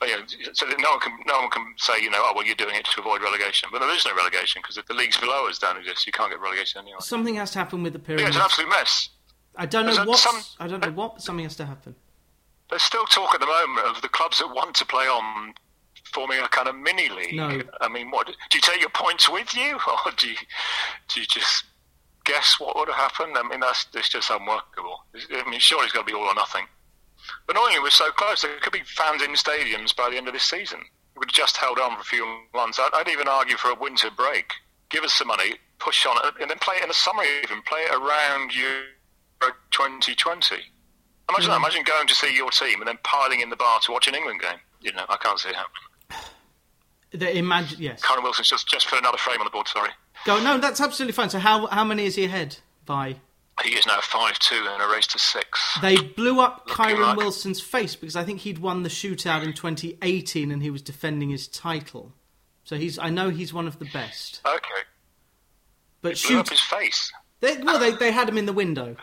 [0.00, 0.16] But yeah,
[0.54, 2.74] so that no one can no one can say, you know, oh well, you're doing
[2.74, 3.68] it to avoid relegation.
[3.70, 6.30] But there is no relegation because if the leagues below us don't exist, you can't
[6.30, 6.96] get relegation anyway.
[7.00, 8.28] Something has to happen with the Yeah, pyramid.
[8.28, 9.10] it's an absolute mess.
[9.56, 10.18] I don't know There's what.
[10.18, 11.94] some- I don't know what, but something has to happen.
[12.70, 15.54] There's still talk at the moment of the clubs that want to play on
[16.14, 17.34] forming a kind of mini league.
[17.34, 17.60] No.
[17.80, 19.74] I mean, what do you take your points with you,
[20.06, 20.36] or do you
[21.08, 21.64] do you just
[22.24, 23.36] guess what would have happened?
[23.36, 25.04] I mean, that's it's just unworkable.
[25.34, 26.66] I mean, surely it's got to be all or nothing.
[27.50, 28.42] But annoyingly, we're so close.
[28.42, 30.78] There could be fans in stadiums by the end of this season.
[31.16, 32.78] We would just held on for a few months.
[32.78, 34.52] I'd, I'd even argue for a winter break.
[34.88, 37.24] Give us some money, push on it, and then play it in the summer.
[37.42, 40.54] Even play it around Euro 2020.
[41.28, 41.56] Imagine that.
[41.56, 44.14] Imagine going to see your team and then piling in the bar to watch an
[44.14, 44.60] England game.
[44.80, 46.22] You know, I can't see it happening.
[47.10, 47.78] The imagine.
[47.82, 48.00] Yes.
[48.00, 49.66] Conor Wilson's just just put another frame on the board.
[49.66, 49.90] Sorry,
[50.24, 50.40] Go.
[50.40, 51.30] No, that's absolutely fine.
[51.30, 53.16] So how how many is he ahead by?
[53.64, 55.78] He is now five two in a race to six.
[55.82, 59.42] They blew up Looking Kyren like- Wilson's face because I think he'd won the shootout
[59.44, 62.12] in 2018 and he was defending his title.
[62.64, 62.98] So he's.
[62.98, 64.40] I know he's one of the best.
[64.46, 64.58] Okay,
[66.02, 66.50] But blew up shoot.
[66.50, 67.12] his face.
[67.40, 68.96] They, well, they they had him in the window.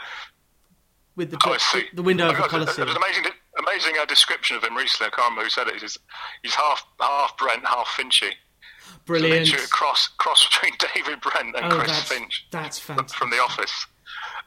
[1.16, 1.58] With the Oh,
[1.94, 3.26] the window of the There was amazing,
[3.58, 5.08] amazing uh, description of him recently.
[5.08, 5.82] I can't remember who said it.
[5.82, 5.98] He's,
[6.44, 8.32] he's half half Brent, half Finchy.
[9.06, 9.52] Brilliant.
[9.72, 13.18] Cross cross between David Brent and Oh, Chris that's Finch that's fantastic.
[13.18, 13.88] from The Office.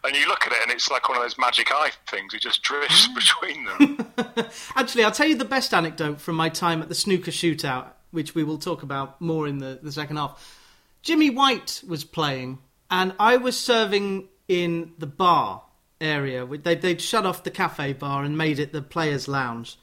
[0.02, 2.32] And you look at it, and it's like one of those magic eye things.
[2.34, 3.14] It just drifts Mm.
[3.14, 4.46] between them.
[4.76, 8.34] Actually, I'll tell you the best anecdote from my time at the snooker shootout, which
[8.34, 10.56] we will talk about more in the, the second half.
[11.02, 12.58] Jimmy White was playing,
[12.90, 15.62] and I was serving in the bar
[16.00, 16.46] area.
[16.46, 19.78] They, they'd shut off the cafe bar and made it the players' lounge.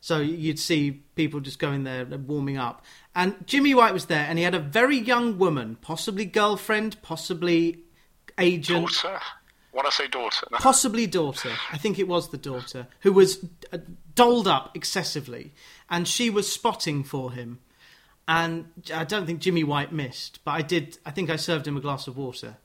[0.00, 2.84] So you'd see people just going there warming up.
[3.14, 7.78] And Jimmy White was there, and he had a very young woman, possibly girlfriend, possibly
[8.38, 9.20] agent daughter.
[9.90, 11.50] Say daughter, possibly daughter.
[11.70, 13.78] I think it was the daughter who was uh,
[14.14, 15.52] dolled up excessively,
[15.90, 17.58] and she was spotting for him.
[18.26, 20.96] And I don't think Jimmy White missed, but I did.
[21.04, 22.56] I think I served him a glass of water.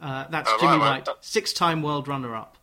[0.00, 2.58] Uh, that's Oh, Jimmy right, White, six-time world runner-up.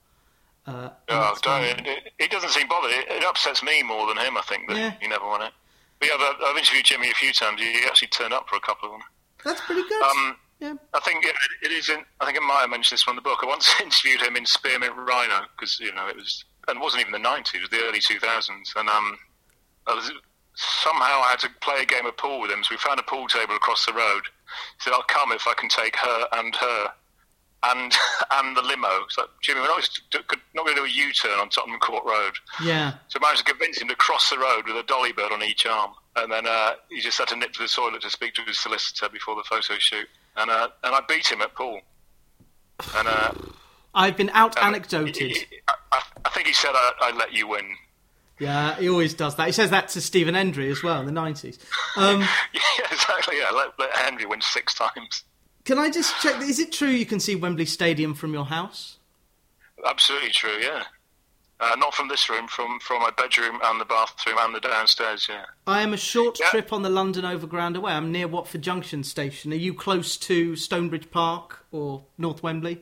[0.67, 2.91] Uh, Oh, don't, it, it, it doesn't seem bothered.
[2.91, 4.37] It, it upsets me more than him.
[4.37, 4.93] I think that Yeah.
[5.01, 5.51] he never won it.
[5.99, 7.59] But yeah, I've, I've interviewed Jimmy a few times.
[7.61, 9.01] He actually turned up for a couple of them.
[9.43, 10.03] That's pretty good.
[10.03, 10.73] Um, yeah.
[10.93, 11.89] I think it, it is.
[11.89, 13.39] In, I think have mentioned this one in the book.
[13.43, 17.01] I once interviewed him in Spearmint Rhino because you know it was, and it wasn't
[17.01, 18.75] even the '90s; it was the early 2000s.
[18.75, 19.17] And um,
[19.87, 20.11] I was
[20.55, 22.63] somehow I had to play a game of pool with him.
[22.63, 24.21] So we found a pool table across the road.
[24.77, 26.87] He said, "I'll come if I can take her and her."
[27.63, 27.91] And
[28.31, 29.05] and the limo.
[29.09, 32.33] So Jimmy, we're not, not going to do a U-turn on Tottenham Court Road.
[32.63, 32.93] Yeah.
[33.07, 35.41] So I managed to convince him to cross the road with a dolly bird on
[35.41, 38.35] each arm, and then uh, he just had to nip to the toilet to speak
[38.35, 41.79] to his solicitor before the photo shoot, and uh, and I beat him at pool.
[42.97, 43.31] And uh,
[43.93, 45.33] I've been out anecdoted.
[45.67, 45.73] I,
[46.25, 47.65] I- think he said I, I let you win.
[48.39, 49.45] Yeah, he always does that.
[49.45, 51.57] He says that to Stephen Hendry as well in the nineties.
[51.95, 52.19] Um,
[52.53, 53.37] Yeah, exactly.
[53.39, 55.23] Yeah, let, let Hendry win six times.
[55.63, 56.41] can I just check?
[56.41, 58.97] Is it true you can see Wembley Stadium from your house?
[59.87, 60.57] Absolutely true.
[60.61, 60.83] Yeah.
[61.59, 65.27] Uh, not from this room, from from my bedroom and the bathroom and the downstairs.
[65.29, 65.45] Yeah.
[65.65, 66.49] I am a short Yeah.
[66.49, 67.93] trip on the London Overground away.
[67.93, 69.53] I'm near Watford Junction station.
[69.53, 72.81] Are you close to Stonebridge Park or North Wembley?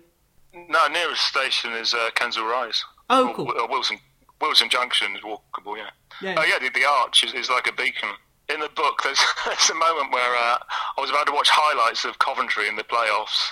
[0.56, 2.84] No, nearest station is uh, Kensal Rise.
[3.12, 3.52] Oh, Or- cool.
[3.60, 4.00] or Wilson
[4.42, 5.78] Willesden Junction is walkable.
[5.78, 5.90] Yeah.
[6.22, 6.36] Yeah.
[6.40, 8.10] Oh yeah, the, the arch is, is like a beacon.
[8.50, 10.58] In the book, there's, there's a moment where uh,
[10.98, 13.52] I was about to watch highlights of Coventry in the playoffs.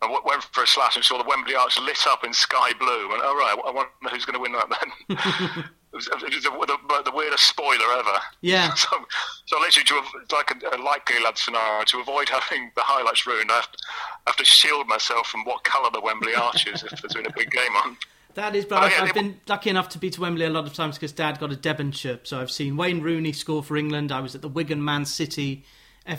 [0.00, 2.72] I w- went for a slash and saw the Wembley arch lit up in sky
[2.78, 3.12] blue.
[3.12, 5.18] And all right, I wonder who's going to win that then.
[5.92, 8.18] it was, it was the, the, the weirdest spoiler ever.
[8.40, 8.72] Yeah.
[8.76, 8.88] So,
[9.46, 13.50] so literally, to like a, a likely lad scenario to avoid having the highlights ruined,
[13.50, 13.68] I have,
[14.26, 17.26] I have to shield myself from what colour the Wembley arch is if there's been
[17.26, 17.96] a big game on.
[18.34, 20.50] That is, but Oh, I've, yeah, I've been lucky enough to be to Wembley a
[20.50, 23.76] lot of times because Dad got a debenture, so I've seen Wayne Rooney score for
[23.76, 24.12] England.
[24.12, 25.64] I was at the Wigan Man City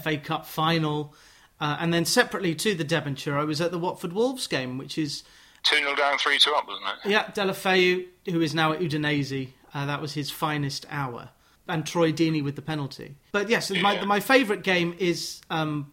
[0.04, 1.14] FA Cup final,
[1.62, 4.98] uh, and then separately to the debenture, I was at the Watford Wolves game, which
[4.98, 5.24] is
[5.64, 7.10] 2 0 down, 3 2 up, wasn't it?
[7.10, 9.50] yeah Deulofeu, who is now at Udinese.
[9.74, 11.30] Uh, that was his finest hour,
[11.68, 13.16] and Troy Deeney with the penalty.
[13.32, 14.06] But yes, my Yeah.
[14.06, 15.92] my favourite game is um,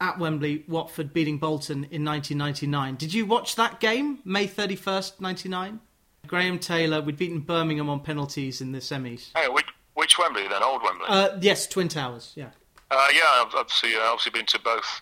[0.00, 2.96] at Wembley, Watford beating Bolton in 1999.
[2.96, 5.80] Did you watch that game, May 31st, 99?
[6.26, 9.30] Graham Taylor, we'd beaten Birmingham on penalties in the semis.
[9.36, 10.62] Hey, which, which Wembley then?
[10.62, 11.06] Old Wembley?
[11.08, 12.50] Uh, yes, Twin Towers, yeah.
[12.90, 15.00] Uh, yeah, I've obviously, uh, obviously been to both.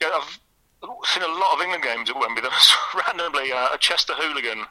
[0.00, 0.40] Yeah, I've
[1.04, 2.42] seen a lot of England games at Wembley.
[2.42, 4.66] There was randomly uh, a Chester hooligan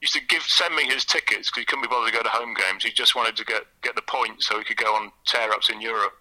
[0.00, 2.28] used to give send me his tickets because he couldn't be bothered to go to
[2.28, 2.84] home games.
[2.84, 5.70] He just wanted to get get the points so he could go on tear ups
[5.70, 6.14] in Europe.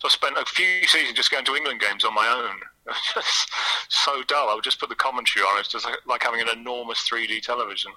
[0.00, 2.60] So I spent a few seasons just going to England games on my own.
[3.14, 3.50] just
[3.88, 4.50] so dull.
[4.50, 5.60] I would just put the commentary on.
[5.60, 7.92] It's just like, like having an enormous 3D television.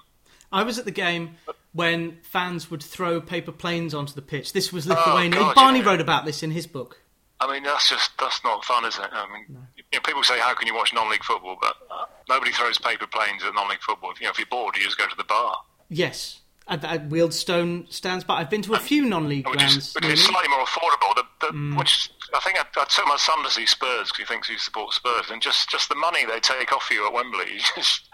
[0.50, 1.36] I was at the game
[1.78, 4.52] when fans would throw paper planes onto the pitch.
[4.52, 5.38] This was Lithuania.
[5.38, 5.86] Oh, God, Barney yeah.
[5.86, 7.04] wrote about this in his book.
[7.38, 9.06] I mean, that's just that's not fun, is it?
[9.12, 9.44] I mean,
[9.76, 13.06] you know, people say, "How can you watch non-league football?" But uh, nobody throws paper
[13.06, 14.12] planes at non-league football.
[14.18, 15.56] You know, if you're bored, you just go to the bar,
[15.88, 19.76] Yes, at, at Wealdstone stands, but I've been to a few non-league which grounds.
[19.76, 21.14] is, which is slightly more affordable.
[21.14, 24.24] The, the, Which I think I, I took my son to see Spurs because he
[24.24, 27.44] thinks he supports Spurs, and just just the money they take off you at Wembley,
[27.52, 28.08] you just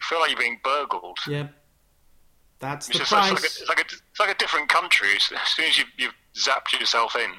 [0.00, 1.18] you feel like you're being burgled.
[1.28, 1.46] Yeah,
[2.64, 5.08] that's It's the just it's like, a, it's like a it's like a different country.
[5.16, 5.22] As
[5.54, 7.30] soon as you you've zapped yourself in,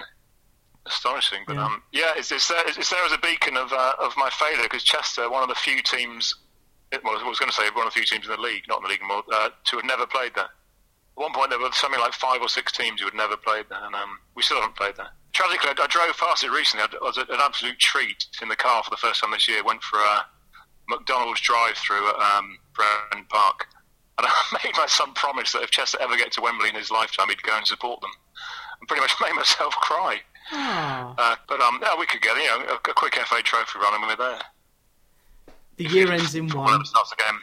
[0.86, 1.40] astonishing.
[1.48, 1.66] But Yeah.
[1.66, 4.64] um, yeah, it's, it's there it's there as a beacon of uh, of my failure
[4.64, 6.34] because Chester, one of the few teams,
[7.04, 8.78] well, I was going to say one of the few teams in the league, not
[8.78, 10.46] in the league anymore, uh, to have never played there.
[10.46, 13.66] At one point, there were something like five or six teams who had never played
[13.70, 15.10] there, and um, we still haven't played there.
[15.34, 16.84] Tragically, I, I drove past it recently.
[16.86, 19.64] I, I was an absolute treat in the car for the first time this year.
[19.64, 20.26] Went for a
[20.90, 23.66] McDonald's drive-through at um, Brent Park,
[24.18, 26.92] and I made my son promise that if Chester ever get to Wembley in his
[26.92, 28.12] lifetime, he'd go and support them.
[28.80, 30.22] And pretty much made myself cry.
[30.52, 33.96] Uh, but um, yeah, we could get you know a, a quick FA Trophy run,
[33.96, 34.42] and we're there.
[35.78, 36.86] the year ends in one.
[36.86, 37.40] Starts again.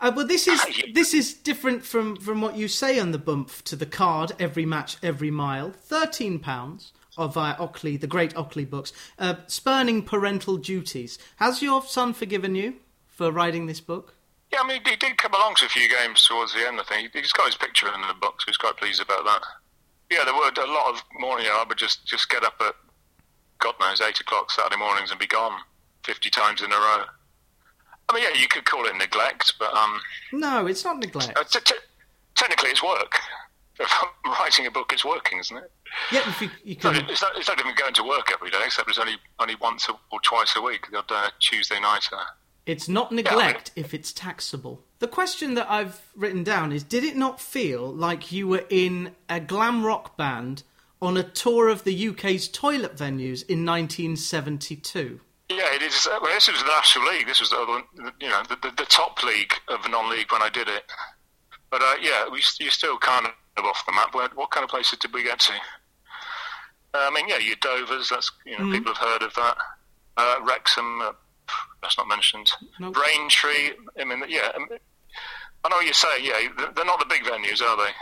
[0.00, 0.60] Uh, well, this is
[0.94, 4.32] this is different from, from what you say on the bump to the card.
[4.40, 5.70] Every match, every mile.
[5.70, 8.92] Thirteen pounds of via Ockley, the great Ockley books.
[9.18, 11.18] Uh, spurning parental duties.
[11.36, 14.14] Has your son forgiven you for writing this book?
[14.52, 16.80] Yeah, I mean, he did come along to a few games towards the end.
[16.80, 19.42] I think he's got his picture in the book, so he's quite pleased about that.
[20.10, 21.46] Yeah, there were a lot of morning.
[21.48, 22.74] I would just just get up at
[23.60, 25.52] God knows eight o'clock Saturday mornings and be gone
[26.04, 27.04] fifty times in a row.
[28.08, 30.00] I mean, yeah, you could call it neglect, but um,
[30.32, 31.38] No, it's not neglect.
[31.38, 31.74] uh, t- t-
[32.36, 33.18] technically it's work.
[33.82, 33.90] If
[34.24, 35.72] I'm writing a book, it's working, isn't it?
[36.12, 37.08] Yeah, if you, you It's not, can.
[37.08, 39.88] it's, not, it's not even going to work every day, except it's only only once
[39.88, 40.86] or twice a week.
[40.90, 42.04] The odd uh, Tuesday night.
[42.12, 42.18] Uh,
[42.66, 44.84] It's not neglect if it's taxable.
[44.98, 49.14] The question that I've written down is Did it not feel like you were in
[49.28, 50.62] a glam rock band
[51.00, 55.20] on a tour of the UK's toilet venues in 1972?
[55.48, 56.06] Yeah, it is.
[56.06, 57.26] Well, this was the National League.
[57.26, 57.82] This was the,
[58.20, 60.84] you know the, the, the top league of non-league when I did it.
[61.70, 64.14] But uh, yeah, we you still kind of off the map.
[64.14, 65.52] Where, what kind of places did we get to?
[66.94, 68.10] Uh, I mean, yeah, your Dovers.
[68.10, 68.72] That's you know mm.
[68.72, 69.56] people have heard of that.
[70.16, 71.02] Uh, Wrexham.
[71.82, 72.50] That's not mentioned.
[72.78, 72.94] Nope.
[72.94, 73.72] Braintree.
[73.98, 74.52] I mean, yeah.
[75.64, 76.24] I know what you're saying.
[76.24, 77.92] Yeah, they're not the big venues, are they?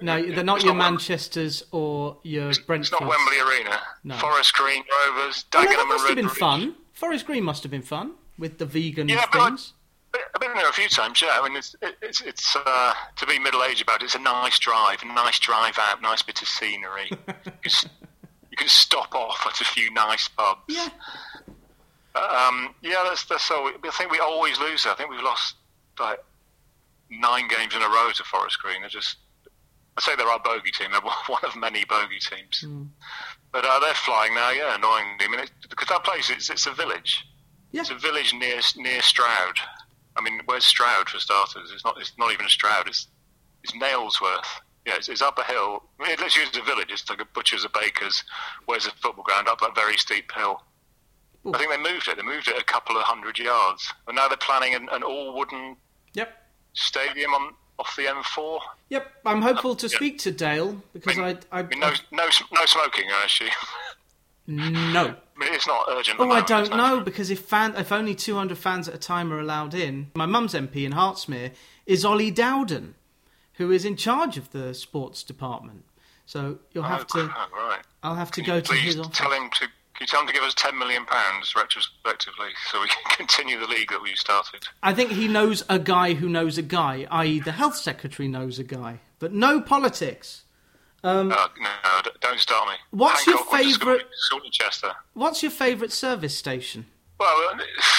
[0.00, 2.80] No, they're not it's your not Manchester's or your Brentford.
[2.80, 3.80] It's not Wembley Arena.
[4.04, 4.16] No.
[4.16, 6.74] Forest Green Rovers, Dagenham well, that must have been fun.
[6.92, 9.72] Forest Green must have been fun with the vegan yeah, things.
[10.12, 11.22] But I, I've been there a few times.
[11.22, 14.06] Yeah, I mean, it's it's, it's uh, to be middle aged about it.
[14.06, 17.08] It's a nice drive, a nice drive out, nice bit of scenery.
[17.10, 17.90] you, can,
[18.50, 20.60] you can stop off at a few nice pubs.
[20.68, 20.88] Yeah.
[22.16, 23.68] Um, yeah, that's that's so.
[23.68, 24.86] I think we always lose.
[24.86, 25.56] I think we've lost
[26.00, 26.18] like
[27.10, 28.80] nine games in a row to Forest Green.
[28.80, 29.16] They're just
[29.96, 30.88] I say they're our bogey team.
[30.92, 32.64] They're one of many bogey teams.
[32.64, 32.88] Mm.
[33.52, 35.24] But uh, they're flying now, yeah, annoyingly.
[35.24, 37.24] I mean, it, because that place, it's, it's a village.
[37.72, 37.80] Yeah.
[37.80, 39.58] It's a village near near Stroud.
[40.16, 41.70] I mean, where's Stroud for starters?
[41.72, 41.98] It's not.
[41.98, 42.88] It's not even a Stroud.
[42.88, 43.08] It's
[43.62, 44.60] it's Nailsworth.
[44.86, 45.82] Yeah, it's, it's up a hill.
[45.98, 46.90] I mean, let's use a village.
[46.90, 48.22] It's like a butcher's, a baker's.
[48.66, 50.62] Where's a football ground up that very steep hill?
[51.54, 52.16] I think they moved it.
[52.16, 55.36] They moved it a couple of hundred yards, and now they're planning an, an all
[55.36, 55.76] wooden
[56.14, 56.42] yep.
[56.72, 58.60] stadium on off the M4.
[58.90, 62.28] Yep, I'm hopeful um, to speak to Dale because I, I, I, I no, no,
[62.52, 63.48] no smoking, I assume.
[64.46, 65.16] No.
[65.36, 66.18] I mean, it's not urgent.
[66.18, 69.38] Oh, I don't know because if fan, if only 200 fans at a time are
[69.38, 71.52] allowed in, my mum's MP in Hertsmere
[71.84, 72.94] is Ollie Dowden,
[73.54, 75.84] who is in charge of the sports department.
[76.24, 77.26] So you'll oh, have oh, to.
[77.54, 77.80] Right.
[78.02, 79.18] I'll have to Can go to his office.
[79.18, 81.06] Tell him to can you tell him to give us £10 million
[81.56, 84.62] retrospectively so we can continue the league that we started?
[84.82, 88.58] I think he knows a guy who knows a guy, i.e., the health secretary knows
[88.58, 90.44] a guy, but no politics.
[91.02, 92.74] Um, uh, no, don't start me.
[92.90, 94.02] What's Hancock your favourite?
[94.52, 94.92] Chester.
[95.14, 96.86] What's your favourite service station?
[97.18, 97.58] Well,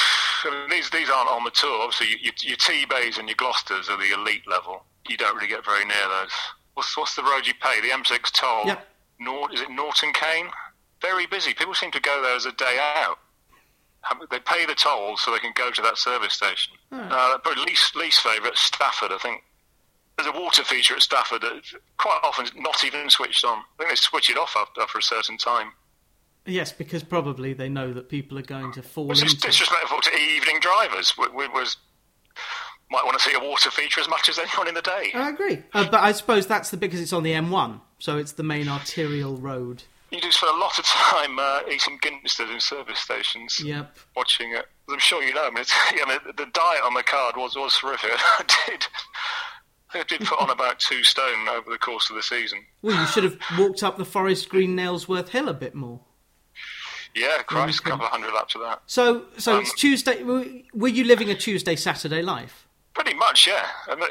[0.70, 1.82] these these aren't on the tour.
[1.82, 4.84] Obviously, your, your Tebays and your Gloucesters are the elite level.
[5.10, 6.32] You don't really get very near those.
[6.74, 7.82] What's what's the road you pay?
[7.82, 8.66] The M6 toll.
[8.66, 8.88] Yep.
[9.20, 10.50] Nor, is it Norton Kane?
[11.02, 11.54] Very busy.
[11.54, 13.20] People seem to go there as a day out.
[14.32, 16.74] They pay the toll so they can go to that service station.
[16.92, 17.08] Hmm.
[17.12, 19.44] Uh, but least least favourite Stafford, I think.
[20.18, 21.62] There's a water feature at Stafford that
[21.98, 23.60] quite often is not even switched on.
[23.60, 25.74] I think they switch it off after, after a certain time.
[26.46, 29.36] Yes, because probably they know that people are going to fall it's into.
[29.36, 31.14] disrespectful to evening drivers.
[31.18, 31.78] We, we was
[32.90, 35.12] might want to see a water feature as much as anyone in the day.
[35.14, 38.32] I agree, uh, but I suppose that's the because it's on the M1, so it's
[38.32, 39.84] the main arterial road.
[40.12, 43.62] You do spend a lot of time uh, eating Ginsters in service stations.
[43.64, 43.98] Yep.
[44.16, 44.66] Watching it.
[44.90, 45.46] I'm sure you know.
[45.46, 45.66] I mean,
[45.96, 48.12] yeah, I mean, the diet on the card was was horrific.
[48.16, 48.88] I did.
[49.94, 52.60] I did put on about two stone over the course of the season.
[52.82, 56.02] Well, you should have walked up the Forest Green Nailsworth Hill a bit more.
[57.16, 58.82] Yeah, Christ, a couple of hundred laps of that.
[58.86, 60.24] So, so um, it's Tuesday.
[60.24, 62.67] Were you living a Tuesday Saturday life?
[62.98, 63.64] Pretty much, yeah.
[63.90, 64.02] And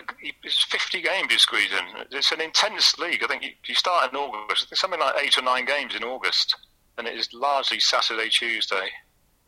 [0.45, 2.07] it's 50 games you squeeze in.
[2.13, 3.21] It's an intense league.
[3.25, 4.71] I think you, you start in August.
[4.71, 6.55] There's something like eight or nine games in August,
[6.97, 8.89] and it is largely Saturday, Tuesday.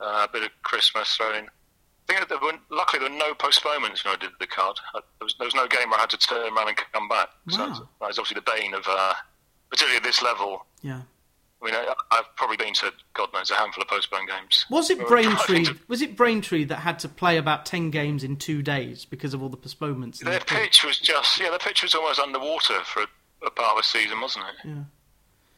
[0.00, 1.44] Uh, a bit of Christmas thrown in.
[1.44, 4.76] I think there were, luckily there were no postponements when I did the card.
[4.92, 7.06] I, there, was, there, was, no game where I had to turn around and come
[7.06, 7.28] back.
[7.52, 7.74] Wow.
[7.74, 9.14] So that was obviously the bane of, uh,
[9.70, 10.66] particularly at this level.
[10.82, 11.02] Yeah.
[11.60, 14.64] I mean, I, have probably been to God knows a handful of postponed games.
[14.70, 15.64] Was it Braintree?
[15.64, 15.76] To...
[15.88, 19.42] Was it Braintree that had to play about ten games in two days because of
[19.42, 20.20] all the postponements?
[20.20, 23.76] Their pitch was just yeah, the pitch was almost underwater for a, a part of
[23.78, 24.68] the season, wasn't it?
[24.68, 24.84] Yeah.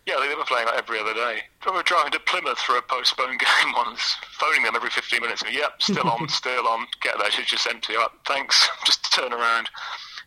[0.06, 1.42] Yeah, they were playing like every other day.
[1.62, 5.42] I were driving to Plymouth for a postponed game once, phoning them every 15 minutes.
[5.42, 6.86] And, yep, still on, still on.
[7.02, 7.94] Get there, she's just empty.
[7.96, 8.68] Up, thanks.
[8.84, 9.68] Just turn around.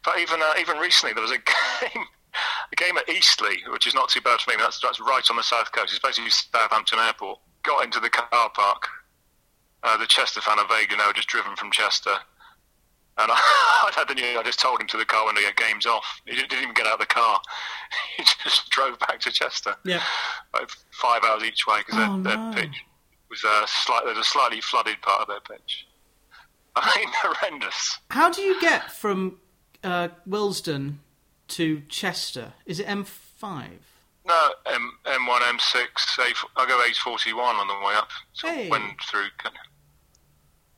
[0.06, 1.38] But even uh, even recently, there was a
[1.92, 2.06] game
[2.70, 5.36] the game at Eastleigh, which is not too bad for me, that's, that's right on
[5.36, 5.94] the south coast.
[5.94, 7.40] It's basically Southampton Airport.
[7.64, 8.88] Got into the car park.
[9.84, 12.16] Uh, the Chester fan I vaguely know, just driven from Chester.
[13.18, 13.36] And I,
[13.84, 14.38] I had the news.
[14.38, 16.22] I just told him to the car when the game's off.
[16.26, 17.40] He didn't even get out of the car.
[18.18, 19.76] He just drove back to Chester.
[19.86, 20.02] Yeah,
[20.54, 22.52] like five hours each way because oh, their, no.
[22.54, 22.84] pitch
[23.30, 25.88] was uh, slight, there's a slightly flooded part of their pitch.
[26.76, 28.00] I mean, horrendous.
[28.10, 29.40] How do you get from
[29.84, 31.00] uh, Willesden
[31.50, 32.54] to Chester.
[32.66, 33.68] Is it M5?
[34.26, 35.88] No, M M1, M6.
[36.56, 38.10] I go H41 on the way up.
[38.34, 38.70] So hey.
[38.70, 39.28] went through.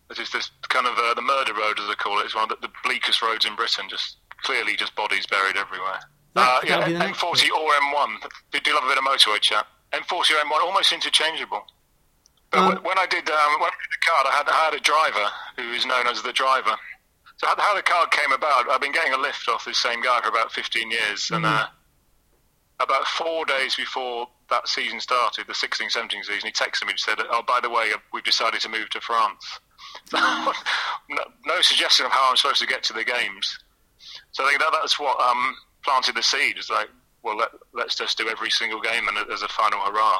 [0.09, 2.25] It's this kind of uh, the murder road, as they call it.
[2.25, 3.85] It's one of the, the, bleakest roads in Britain.
[3.89, 5.99] Just clearly, just bodies buried everywhere.
[6.35, 8.29] That, uh, yeah, M40 or M1.
[8.51, 9.65] They do love a bit of motorway chat.
[9.93, 11.63] M40 or M1, almost interchangeable.
[12.51, 14.73] But um, when I did um, when I did the card, I had, I had
[14.73, 15.27] a driver
[15.57, 16.75] who is known as the driver.
[17.37, 20.01] So how, how, the card came about, I've been getting a lift off this same
[20.01, 21.35] guy for about 15 years, mm-hmm.
[21.35, 21.67] and uh,
[22.79, 25.91] about four days before that season started, the 16-17
[26.23, 29.01] season, he texted me and said, "Oh, by the way, we've decided to move to
[29.01, 29.59] France."
[31.07, 33.59] No, no suggestion of how I'm supposed to get to the games.
[34.31, 36.57] So I think that that's what um, planted the seed.
[36.57, 36.89] It's like,
[37.21, 40.19] well, let, us just do every single game and as a final hurrah.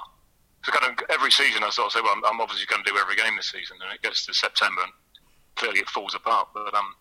[0.64, 2.92] So kind of every season, I sort of say, well, I'm, I'm obviously going to
[2.92, 4.92] do every game this season, and it gets to September, and
[5.56, 6.50] clearly it falls apart.
[6.54, 6.94] But um,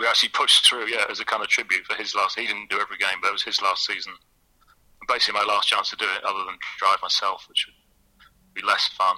[0.00, 2.38] we actually pushed through, yeah, as a kind of tribute for his last.
[2.38, 4.14] He didn't do every game, but it was his last season.
[4.14, 8.66] And basically, my last chance to do it, other than drive myself, which would be
[8.66, 9.16] less fun.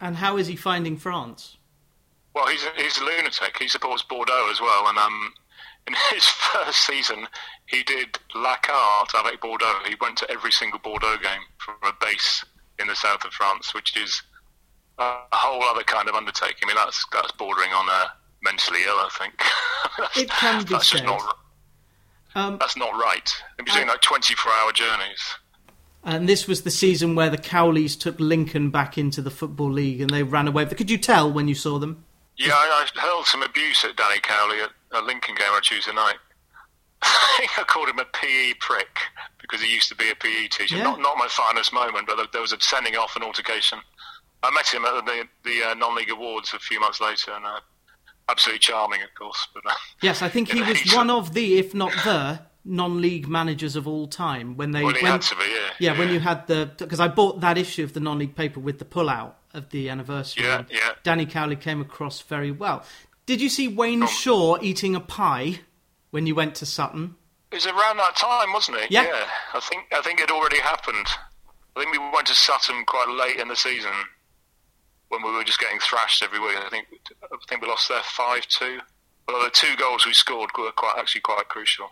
[0.00, 1.58] And how is he finding France?
[2.34, 3.58] Well, he's a, he's a lunatic.
[3.58, 5.34] He supports Bordeaux as well, and um,
[5.86, 7.28] in his first season,
[7.66, 9.80] he did La Carte avec Bordeaux.
[9.86, 12.42] He went to every single Bordeaux game from a base
[12.78, 14.22] in the south of France, which is
[14.98, 16.56] a whole other kind of undertaking.
[16.62, 18.06] I mean, that's that's bordering on uh,
[18.44, 18.94] mentally ill.
[18.94, 19.34] I think
[20.16, 21.04] it can be that's said.
[21.04, 21.38] Not,
[22.34, 23.30] um, that's not right.
[23.56, 25.20] They're doing like twenty-four-hour journeys.
[26.06, 30.02] And this was the season where the Cowleys took Lincoln back into the Football League
[30.02, 30.66] and they ran away.
[30.66, 32.04] Could you tell when you saw them?
[32.36, 35.94] Yeah, I, I hurled some abuse at Danny Cowley at a Lincoln game on Tuesday
[35.94, 36.16] night.
[37.02, 38.98] I think I called him a PE prick
[39.40, 40.76] because he used to be a PE teacher.
[40.76, 40.84] Yeah.
[40.84, 43.78] Not not my finest moment, but there was a sending off and altercation.
[44.42, 47.60] I met him at the the uh, non-league awards a few months later, and uh,
[48.28, 49.48] absolutely charming, of course.
[49.52, 53.76] But uh, yes, I think he was one of the, if not the, non-league managers
[53.76, 55.44] of all time when they well, when, be, yeah.
[55.48, 55.92] yeah.
[55.92, 55.98] yeah.
[55.98, 58.84] when you had the because I bought that issue of the non-league paper with the
[58.84, 60.44] pull-out of the anniversary.
[60.44, 60.92] Yeah, yeah.
[61.02, 62.82] Danny Cowley came across very well.
[63.26, 64.06] Did you see Wayne oh.
[64.06, 65.60] Shaw eating a pie
[66.10, 67.16] when you went to Sutton?
[67.52, 68.90] It was around that time, wasn't it?
[68.90, 69.04] Yeah.
[69.04, 69.26] yeah.
[69.52, 71.06] I think I think it already happened.
[71.76, 73.92] I think we went to Sutton quite late in the season
[75.08, 76.56] when we were just getting thrashed every week.
[76.56, 76.86] I think
[77.22, 78.78] I think we lost there five two.
[79.28, 81.88] Well, the two goals we scored were quite actually quite crucial.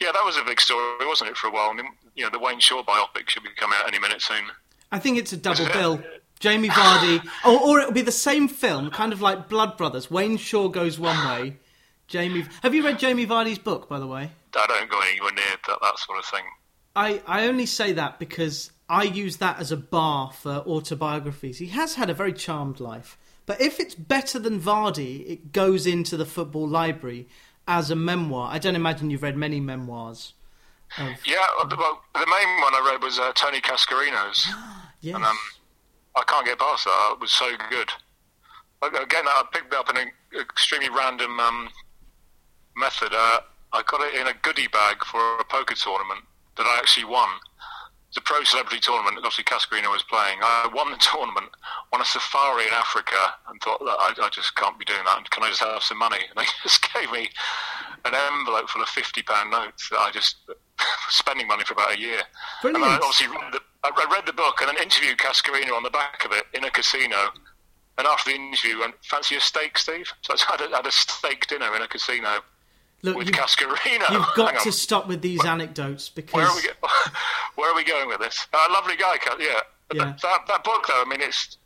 [0.00, 1.70] Yeah, that was a big story, wasn't it, for a while?
[1.70, 4.44] I mean, you know, the Wayne Shaw biopic should be coming out any minute soon.
[4.90, 6.02] I think it's a double bill.
[6.40, 10.10] Jamie Vardy, or, or it'll be the same film, kind of like Blood Brothers.
[10.10, 11.56] Wayne Shaw goes one way.
[12.06, 14.30] Jamie, have you read Jamie Vardy's book, by the way?
[14.54, 16.44] I don't go anywhere near that, that sort of thing.
[16.96, 21.58] I, I only say that because I use that as a bar for autobiographies.
[21.58, 23.16] He has had a very charmed life.
[23.46, 27.28] But if it's better than Vardy, it goes into the football library
[27.66, 28.48] as a memoir.
[28.50, 30.34] I don't imagine you've read many memoirs.
[30.98, 31.26] Of...
[31.26, 34.48] Yeah, well, the main one I read was uh, Tony Cascarino's.
[35.00, 35.14] yes.
[35.14, 35.36] And, um,
[36.16, 37.10] I can't get past that.
[37.14, 37.90] It was so good.
[38.82, 41.68] Again, I picked it up in an extremely random um,
[42.76, 43.12] method.
[43.12, 43.40] Uh,
[43.72, 46.20] I got it in a goodie bag for a poker tournament
[46.56, 47.28] that I actually won.
[48.16, 49.16] A pro celebrity tournament.
[49.16, 50.38] That obviously, Cascarino was playing.
[50.40, 51.50] I won the tournament
[51.92, 55.30] on a safari in Africa and thought, I, I just can't be doing that.
[55.30, 56.22] Can I just have some money?
[56.30, 57.28] And they just gave me
[58.04, 60.56] an envelope full of fifty pound notes that I just was
[61.10, 62.22] spending money for about a year.
[62.62, 62.84] Brilliant.
[62.84, 65.90] And I obviously read the, I read the book and then interviewed Cascarino on the
[65.90, 67.34] back of it in a casino.
[67.98, 70.92] And after the interview, went, "Fancy a steak, Steve?" So I had a, had a
[70.92, 72.42] steak dinner in a casino
[73.04, 74.10] Look, with Cascarino.
[74.10, 76.62] You've got to stop with these anecdotes because where are we,
[77.56, 78.46] where are we going with this?
[78.52, 79.60] Uh, lovely guy, yeah.
[79.92, 80.16] yeah.
[80.22, 81.58] That, that book, though, I mean, it's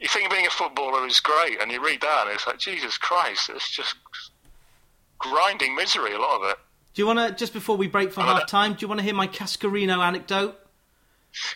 [0.00, 2.98] you think being a footballer is great, and you read that, and it's like Jesus
[2.98, 3.94] Christ, it's just
[5.18, 6.14] grinding misery.
[6.14, 6.56] A lot of it.
[6.94, 8.72] Do you want to just before we break for half time?
[8.72, 10.58] Do you want to hear my Cascarino anecdote?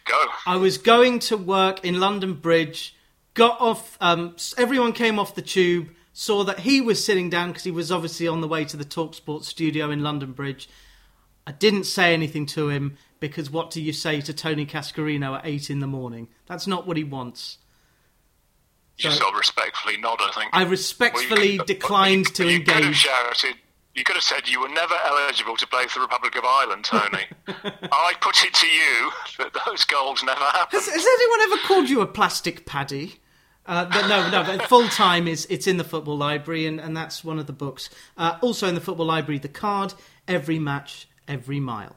[0.05, 0.27] Go.
[0.47, 2.95] I was going to work in London Bridge.
[3.33, 3.99] Got off.
[4.01, 7.93] Um, everyone came off the tube saw that he was sitting down because he was
[7.93, 10.69] obviously on the way to the Talksport studio in London Bridge.
[11.47, 15.45] I didn't say anything to him because what do you say to Tony Cascarino at
[15.45, 16.29] eight in the morning?
[16.47, 17.59] That's not what he wants.
[18.97, 20.51] You so, sort of respectfully nod, I think.
[20.53, 22.75] I respectfully well, declined to you engage.
[22.75, 23.57] Could have shouted,
[23.95, 26.85] you could have said you were never eligible to play for the Republic of Ireland,
[26.85, 27.25] Tony.
[27.93, 30.81] I put it to you that those goals never happened.
[30.81, 33.17] Has, has anyone ever called you a plastic paddy?
[33.67, 34.59] Uh, no, no.
[34.67, 37.89] Full time is it's in the football library, and, and that's one of the books.
[38.17, 39.95] Uh, also in the football library, the card,
[40.29, 41.97] every match, every mile.